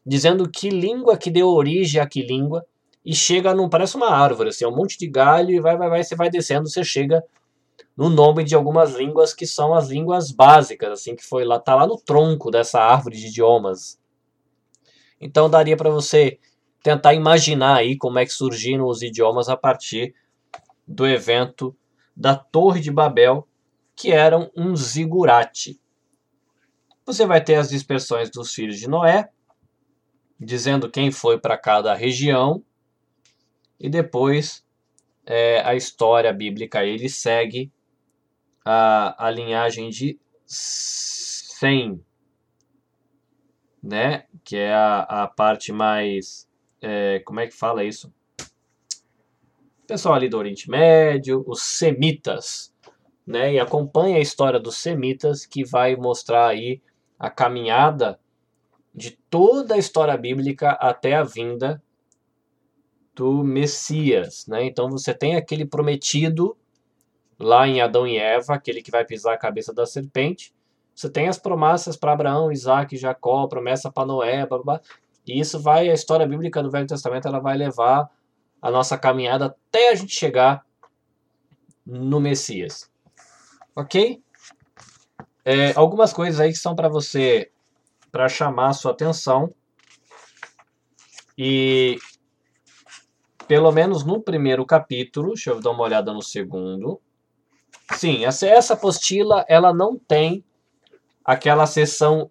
dizendo 0.04 0.48
que 0.48 0.70
língua 0.70 1.16
que 1.16 1.30
deu 1.30 1.48
origem 1.48 2.00
a 2.00 2.06
que 2.08 2.22
língua, 2.22 2.64
e 3.04 3.14
chega 3.14 3.54
num. 3.54 3.68
parece 3.68 3.96
uma 3.96 4.10
árvore, 4.10 4.48
assim, 4.48 4.64
é 4.64 4.68
um 4.68 4.74
monte 4.74 4.98
de 4.98 5.06
galho, 5.06 5.50
e 5.50 5.60
vai, 5.60 5.76
vai, 5.76 5.88
vai, 5.88 6.02
você 6.02 6.16
vai 6.16 6.30
descendo, 6.30 6.68
você 6.68 6.82
chega 6.82 7.22
no 7.96 8.08
nome 8.08 8.42
de 8.42 8.54
algumas 8.54 8.94
línguas 8.94 9.34
que 9.34 9.46
são 9.46 9.74
as 9.74 9.88
línguas 9.88 10.30
básicas, 10.30 10.90
assim, 10.90 11.14
que 11.14 11.24
foi 11.24 11.44
lá, 11.44 11.58
tá 11.58 11.74
lá 11.74 11.86
no 11.86 11.96
tronco 11.96 12.50
dessa 12.50 12.80
árvore 12.80 13.16
de 13.16 13.28
idiomas. 13.28 14.00
Então 15.20 15.48
daria 15.48 15.76
para 15.76 15.90
você 15.90 16.38
tentar 16.82 17.14
imaginar 17.14 17.76
aí 17.76 17.96
como 17.96 18.18
é 18.18 18.24
que 18.24 18.32
surgiram 18.32 18.86
os 18.86 19.02
idiomas 19.02 19.48
a 19.48 19.56
partir 19.56 20.14
do 20.86 21.06
evento 21.06 21.74
da 22.16 22.34
Torre 22.36 22.80
de 22.80 22.90
Babel, 22.90 23.48
que 23.96 24.12
eram 24.12 24.50
um 24.56 24.76
zigurate. 24.76 25.80
Você 27.06 27.26
vai 27.26 27.42
ter 27.42 27.56
as 27.56 27.68
dispersões 27.68 28.30
dos 28.30 28.52
filhos 28.52 28.78
de 28.78 28.88
Noé, 28.88 29.28
dizendo 30.38 30.90
quem 30.90 31.10
foi 31.10 31.38
para 31.38 31.56
cada 31.56 31.94
região, 31.94 32.62
e 33.84 33.88
depois 33.90 34.64
é, 35.26 35.60
a 35.60 35.74
história 35.74 36.32
bíblica 36.32 36.82
ele 36.82 37.06
segue 37.06 37.70
a, 38.64 39.26
a 39.26 39.30
linhagem 39.30 39.90
de 39.90 40.18
Sem, 40.46 42.02
né? 43.82 44.24
Que 44.42 44.56
é 44.56 44.72
a, 44.72 45.00
a 45.00 45.26
parte 45.28 45.70
mais. 45.70 46.48
É, 46.80 47.18
como 47.26 47.40
é 47.40 47.46
que 47.46 47.54
fala 47.54 47.84
isso? 47.84 48.10
pessoal 49.86 50.14
ali 50.14 50.30
do 50.30 50.38
Oriente 50.38 50.70
Médio, 50.70 51.44
os 51.46 51.60
semitas, 51.60 52.72
né? 53.26 53.52
E 53.52 53.60
acompanha 53.60 54.16
a 54.16 54.22
história 54.22 54.58
dos 54.58 54.78
semitas 54.78 55.44
que 55.44 55.62
vai 55.62 55.94
mostrar 55.94 56.46
aí 56.46 56.80
a 57.18 57.28
caminhada 57.28 58.18
de 58.94 59.10
toda 59.28 59.74
a 59.74 59.78
história 59.78 60.16
bíblica 60.16 60.70
até 60.70 61.16
a 61.16 61.22
vinda 61.22 61.82
do 63.14 63.44
Messias, 63.44 64.46
né? 64.46 64.64
Então 64.64 64.90
você 64.90 65.14
tem 65.14 65.36
aquele 65.36 65.64
prometido 65.64 66.56
lá 67.38 67.66
em 67.66 67.80
Adão 67.80 68.06
e 68.06 68.16
Eva, 68.16 68.54
aquele 68.54 68.82
que 68.82 68.90
vai 68.90 69.04
pisar 69.04 69.34
a 69.34 69.38
cabeça 69.38 69.72
da 69.72 69.86
serpente. 69.86 70.52
Você 70.94 71.10
tem 71.10 71.28
as 71.28 71.38
promessas 71.38 71.96
para 71.96 72.12
Abraão, 72.12 72.52
Isaac, 72.52 72.96
Jacó, 72.96 73.46
promessa 73.46 73.90
para 73.90 74.06
Noé, 74.06 74.46
blá, 74.46 74.58
blá, 74.62 74.80
e 75.26 75.40
isso 75.40 75.60
vai 75.60 75.88
a 75.88 75.94
história 75.94 76.26
bíblica 76.26 76.62
do 76.62 76.70
Velho 76.70 76.86
Testamento, 76.86 77.26
ela 77.26 77.40
vai 77.40 77.56
levar 77.56 78.10
a 78.60 78.70
nossa 78.70 78.96
caminhada 78.96 79.46
até 79.46 79.90
a 79.90 79.94
gente 79.94 80.14
chegar 80.14 80.64
no 81.84 82.20
Messias. 82.20 82.90
Ok? 83.74 84.22
É, 85.44 85.72
algumas 85.74 86.12
coisas 86.12 86.40
aí 86.40 86.50
que 86.50 86.58
são 86.58 86.74
para 86.74 86.88
você, 86.88 87.50
para 88.10 88.28
chamar 88.28 88.68
a 88.68 88.72
sua 88.72 88.92
atenção. 88.92 89.52
E 91.36 91.98
pelo 93.46 93.70
menos 93.72 94.04
no 94.04 94.20
primeiro 94.20 94.64
capítulo, 94.64 95.28
deixa 95.28 95.50
eu 95.50 95.60
dar 95.60 95.70
uma 95.70 95.82
olhada 95.82 96.12
no 96.12 96.22
segundo. 96.22 97.00
Sim, 97.92 98.24
essa, 98.24 98.46
essa 98.46 98.74
apostila 98.74 99.44
ela 99.48 99.72
não 99.72 99.98
tem 99.98 100.44
aquela 101.24 101.66
seção 101.66 102.28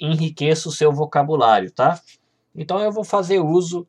enriqueça 0.00 0.68
o 0.68 0.72
seu 0.72 0.92
vocabulário, 0.92 1.70
tá? 1.70 2.00
Então 2.54 2.80
eu 2.80 2.92
vou 2.92 3.04
fazer 3.04 3.40
uso 3.40 3.86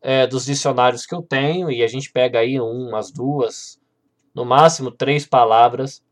é, 0.00 0.26
dos 0.26 0.44
dicionários 0.44 1.06
que 1.06 1.14
eu 1.14 1.22
tenho 1.22 1.70
e 1.70 1.82
a 1.82 1.86
gente 1.86 2.10
pega 2.10 2.38
aí 2.38 2.60
umas 2.60 3.10
duas, 3.10 3.80
no 4.34 4.44
máximo 4.44 4.90
três 4.90 5.26
palavras. 5.26 6.02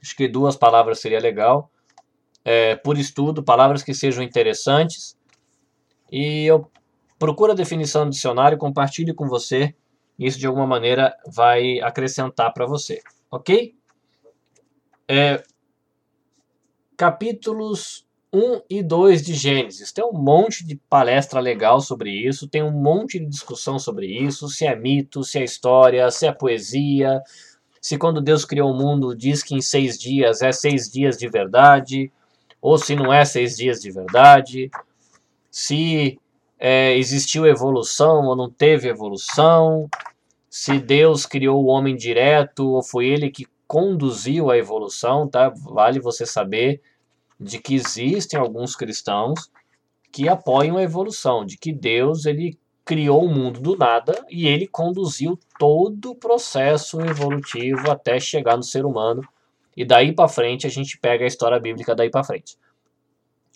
Acho 0.00 0.14
que 0.16 0.28
duas 0.28 0.56
palavras 0.56 1.00
seria 1.00 1.20
legal. 1.20 1.70
É, 2.44 2.76
por 2.76 2.96
estudo, 2.96 3.42
palavras 3.42 3.82
que 3.82 3.92
sejam 3.92 4.22
interessantes. 4.22 5.16
E 6.10 6.44
eu 6.44 6.70
procuro 7.18 7.52
a 7.52 7.54
definição 7.54 8.04
do 8.04 8.10
dicionário, 8.10 8.58
compartilhe 8.58 9.14
com 9.14 9.26
você. 9.26 9.74
Isso 10.18 10.38
de 10.38 10.46
alguma 10.46 10.66
maneira 10.66 11.14
vai 11.26 11.80
acrescentar 11.80 12.52
para 12.52 12.66
você, 12.66 13.02
ok? 13.30 13.74
É, 15.08 15.42
capítulos 16.96 18.06
1 18.32 18.62
e 18.68 18.82
2 18.82 19.22
de 19.22 19.34
Gênesis. 19.34 19.92
Tem 19.92 20.04
um 20.04 20.12
monte 20.12 20.64
de 20.66 20.76
palestra 20.88 21.38
legal 21.38 21.80
sobre 21.80 22.10
isso, 22.10 22.48
tem 22.48 22.62
um 22.62 22.70
monte 22.70 23.18
de 23.18 23.26
discussão 23.26 23.78
sobre 23.78 24.06
isso, 24.06 24.48
se 24.48 24.66
é 24.66 24.74
mito, 24.74 25.22
se 25.22 25.38
é 25.38 25.44
história, 25.44 26.10
se 26.10 26.26
é 26.26 26.32
poesia, 26.32 27.22
se 27.80 27.96
quando 27.96 28.20
Deus 28.20 28.44
criou 28.44 28.72
o 28.72 28.76
mundo 28.76 29.14
diz 29.14 29.42
que 29.42 29.54
em 29.54 29.60
seis 29.60 29.98
dias 29.98 30.42
é 30.42 30.50
seis 30.50 30.90
dias 30.90 31.16
de 31.16 31.28
verdade, 31.28 32.10
ou 32.60 32.76
se 32.76 32.96
não 32.96 33.12
é 33.12 33.24
seis 33.24 33.56
dias 33.56 33.80
de 33.80 33.90
verdade, 33.90 34.70
se 35.50 36.18
é, 36.58 36.96
existiu 36.96 37.46
evolução 37.46 38.26
ou 38.26 38.36
não 38.36 38.50
teve 38.50 38.88
evolução, 38.88 39.88
se 40.48 40.78
Deus 40.78 41.26
criou 41.26 41.62
o 41.62 41.66
homem 41.66 41.94
direto 41.94 42.66
ou 42.66 42.82
foi 42.82 43.06
ele 43.06 43.30
que 43.30 43.46
conduziu 43.66 44.50
a 44.50 44.56
evolução, 44.56 45.28
tá? 45.28 45.50
Vale 45.50 46.00
você 46.00 46.24
saber 46.24 46.80
de 47.38 47.58
que 47.58 47.74
existem 47.74 48.38
alguns 48.38 48.74
cristãos 48.74 49.50
que 50.10 50.28
apoiam 50.28 50.78
a 50.78 50.82
evolução, 50.82 51.44
de 51.44 51.58
que 51.58 51.72
Deus 51.72 52.24
ele 52.24 52.58
criou 52.84 53.24
o 53.24 53.28
mundo 53.28 53.60
do 53.60 53.76
nada 53.76 54.24
e 54.30 54.46
ele 54.46 54.66
conduziu 54.66 55.38
todo 55.58 56.12
o 56.12 56.14
processo 56.14 57.00
evolutivo 57.00 57.90
até 57.90 58.18
chegar 58.18 58.56
no 58.56 58.62
ser 58.62 58.86
humano. 58.86 59.22
E 59.76 59.84
daí 59.84 60.12
para 60.12 60.28
frente 60.28 60.66
a 60.66 60.70
gente 60.70 60.96
pega 60.96 61.24
a 61.24 61.26
história 61.26 61.60
bíblica 61.60 61.94
daí 61.94 62.08
para 62.08 62.24
frente. 62.24 62.56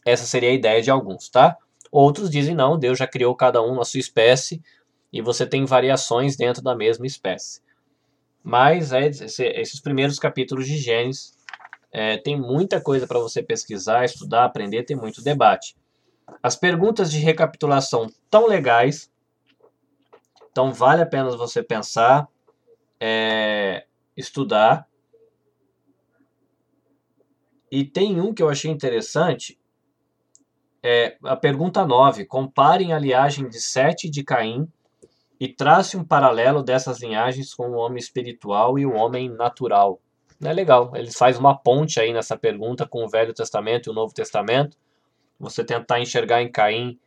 Essa 0.05 0.27
seria 0.27 0.51
a 0.51 0.55
ideia 0.55 0.83
de 0.83 0.91
alguns, 0.91 1.29
tá? 1.31 1.57
Outros 1.91 2.31
dizem 2.31 2.55
não, 2.55 2.79
Deus 2.79 2.99
já 2.99 3.07
criou 3.07 3.35
cada 3.35 3.63
um 3.63 3.75
na 3.75 3.85
sua 3.85 4.01
espécie 4.01 4.63
e 5.13 5.21
você 5.21 5.45
tem 5.45 5.65
variações 5.65 6.37
dentro 6.37 6.63
da 6.63 6.77
mesma 6.77 7.07
espécie. 7.07 7.61
Mas 8.43 8.93
é, 8.93 9.07
esses 9.09 9.81
primeiros 9.81 10.19
capítulos 10.19 10.67
de 10.67 10.79
Gênesis 10.79 11.37
é, 11.93 12.17
tem 12.17 12.41
muita 12.41 12.81
coisa 12.81 13.07
para 13.07 13.19
você 13.19 13.43
pesquisar, 13.43 14.05
estudar, 14.05 14.45
aprender, 14.45 14.85
tem 14.85 14.97
muito 14.97 15.23
debate. 15.23 15.77
As 16.43 16.55
perguntas 16.55 17.11
de 17.11 17.19
recapitulação 17.19 18.09
tão 18.31 18.47
legais, 18.47 19.11
então 20.51 20.73
vale 20.73 21.03
a 21.03 21.07
pena 21.07 21.37
você 21.37 21.63
pensar, 21.63 22.29
é, 23.01 23.85
estudar. 24.17 24.87
E 27.71 27.85
tem 27.85 28.21
um 28.21 28.33
que 28.33 28.43
eu 28.43 28.49
achei 28.49 28.71
interessante, 28.71 29.60
é 30.83 31.17
a 31.25 31.37
pergunta 31.37 31.85
9. 31.85 32.25
Comparem 32.25 32.93
a 32.93 32.99
linhagem 32.99 33.49
de 33.49 33.61
Sete 33.61 34.07
e 34.07 34.11
de 34.11 34.23
Caim 34.25 34.69
e 35.39 35.49
trace 35.49 35.97
um 35.97 36.05
paralelo 36.05 36.63
dessas 36.63 37.01
linhagens 37.01 37.55
com 37.55 37.71
o 37.71 37.77
homem 37.77 37.99
espiritual 37.99 38.79
e 38.79 38.85
o 38.85 38.95
homem 38.95 39.29
natural 39.29 40.01
é 40.49 40.53
legal. 40.53 40.93
Ele 40.95 41.11
faz 41.11 41.39
uma 41.39 41.57
ponte 41.57 42.01
aí 42.01 42.13
nessa 42.13 42.37
pergunta 42.37 42.87
com 42.87 43.05
o 43.05 43.09
Velho 43.09 43.35
Testamento 43.35 43.89
e 43.89 43.91
o 43.91 43.95
Novo 43.95 44.15
Testamento. 44.15 44.77
Você 45.39 45.65
tentar 45.65 46.01
enxergar 46.01 46.43
em 46.43 46.51
Caim 46.51 46.99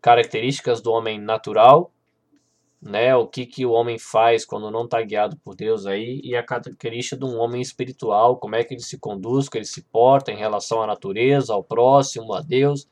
características 0.00 0.80
do 0.80 0.90
homem 0.90 1.20
natural, 1.20 1.92
né? 2.82 3.14
O 3.14 3.26
que, 3.26 3.46
que 3.46 3.64
o 3.64 3.72
homem 3.72 3.98
faz 3.98 4.44
quando 4.44 4.70
não 4.70 4.84
está 4.84 5.02
guiado 5.02 5.36
por 5.36 5.54
Deus 5.54 5.86
aí 5.86 6.20
e 6.24 6.34
a 6.34 6.42
característica 6.42 7.16
de 7.16 7.24
um 7.24 7.38
homem 7.38 7.60
espiritual, 7.60 8.38
como 8.38 8.56
é 8.56 8.64
que 8.64 8.74
ele 8.74 8.82
se 8.82 8.98
conduz, 8.98 9.48
que 9.48 9.58
ele 9.58 9.64
se 9.64 9.82
porta 9.82 10.32
em 10.32 10.36
relação 10.36 10.82
à 10.82 10.86
natureza, 10.86 11.52
ao 11.52 11.62
próximo, 11.62 12.32
a 12.32 12.40
Deus. 12.40 12.88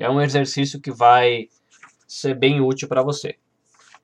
É 0.00 0.10
um 0.10 0.20
exercício 0.20 0.80
que 0.80 0.90
vai 0.90 1.48
ser 2.08 2.34
bem 2.34 2.60
útil 2.60 2.88
para 2.88 3.02
você. 3.02 3.36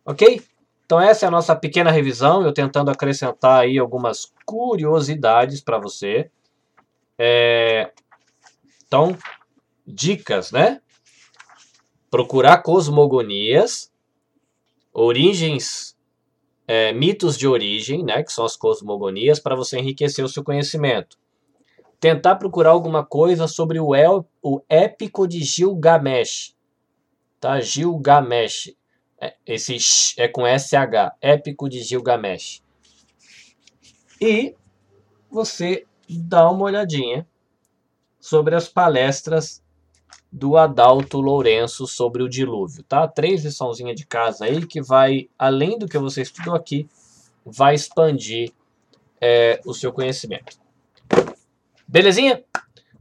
Ok? 0.05 0.43
Então 0.85 1.01
essa 1.01 1.27
é 1.27 1.29
a 1.29 1.31
nossa 1.31 1.57
pequena 1.57 1.91
revisão, 1.91 2.45
eu 2.45 2.53
tentando 2.53 2.91
acrescentar 2.91 3.63
aí 3.63 3.79
algumas 3.79 4.33
curiosidades 4.45 5.61
para 5.61 5.79
você. 5.79 6.31
É... 7.19 7.91
Então, 8.87 9.19
dicas, 9.85 10.53
né? 10.53 10.81
Procurar 12.09 12.59
cosmogonias, 12.59 13.93
origens, 14.93 15.97
é, 16.69 16.93
mitos 16.93 17.37
de 17.37 17.49
origem, 17.49 18.05
né? 18.05 18.23
Que 18.23 18.33
são 18.33 18.45
as 18.45 18.57
cosmogonias, 18.57 19.41
para 19.41 19.57
você 19.57 19.79
enriquecer 19.79 20.25
o 20.25 20.29
seu 20.29 20.45
conhecimento. 20.45 21.19
Tentar 21.99 22.37
procurar 22.37 22.71
alguma 22.71 23.05
coisa 23.05 23.49
sobre 23.49 23.81
o, 23.81 23.95
El, 23.95 24.27
o 24.43 24.61
épico 24.69 25.27
de 25.27 25.41
Gilgamesh. 25.43 26.55
Tá? 27.41 27.61
Gilgamesh 27.61 28.75
é, 29.19 29.35
esse 29.47 29.77
é 30.19 30.29
com 30.29 30.43
SH, 30.47 31.17
Épico 31.21 31.69
de 31.69 31.83
Gilgamesh. 31.83 32.63
E 34.21 34.55
você 35.31 35.87
dá 36.09 36.51
uma 36.51 36.65
olhadinha 36.65 37.27
sobre 38.21 38.55
as 38.55 38.69
palestras 38.69 39.63
do 40.31 40.57
Adalto 40.57 41.21
Lourenço 41.21 41.87
sobre 41.87 42.23
o 42.23 42.29
dilúvio, 42.29 42.83
tá? 42.83 43.09
Três 43.09 43.45
liçãozinhas 43.45 43.97
de 43.97 44.07
casa 44.07 44.45
aí 44.45 44.67
que 44.67 44.83
vai, 44.83 45.29
além 45.39 45.79
do 45.79 45.89
que 45.89 45.99
você 45.99 46.23
estudou 46.23 46.55
aqui, 46.55 46.89
vai 47.45 47.75
expandir 47.75 48.53
é, 49.21 49.61
o 49.65 49.73
seu 49.73 49.93
conhecimento. 49.93 50.59
Belezinha? 51.87 52.43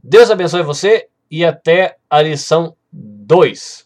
Deus 0.02 0.30
abençoe 0.30 0.62
você 0.62 1.08
e 1.30 1.44
até 1.44 1.96
a 2.08 2.22
lição 2.22 2.76
2. 2.92 3.85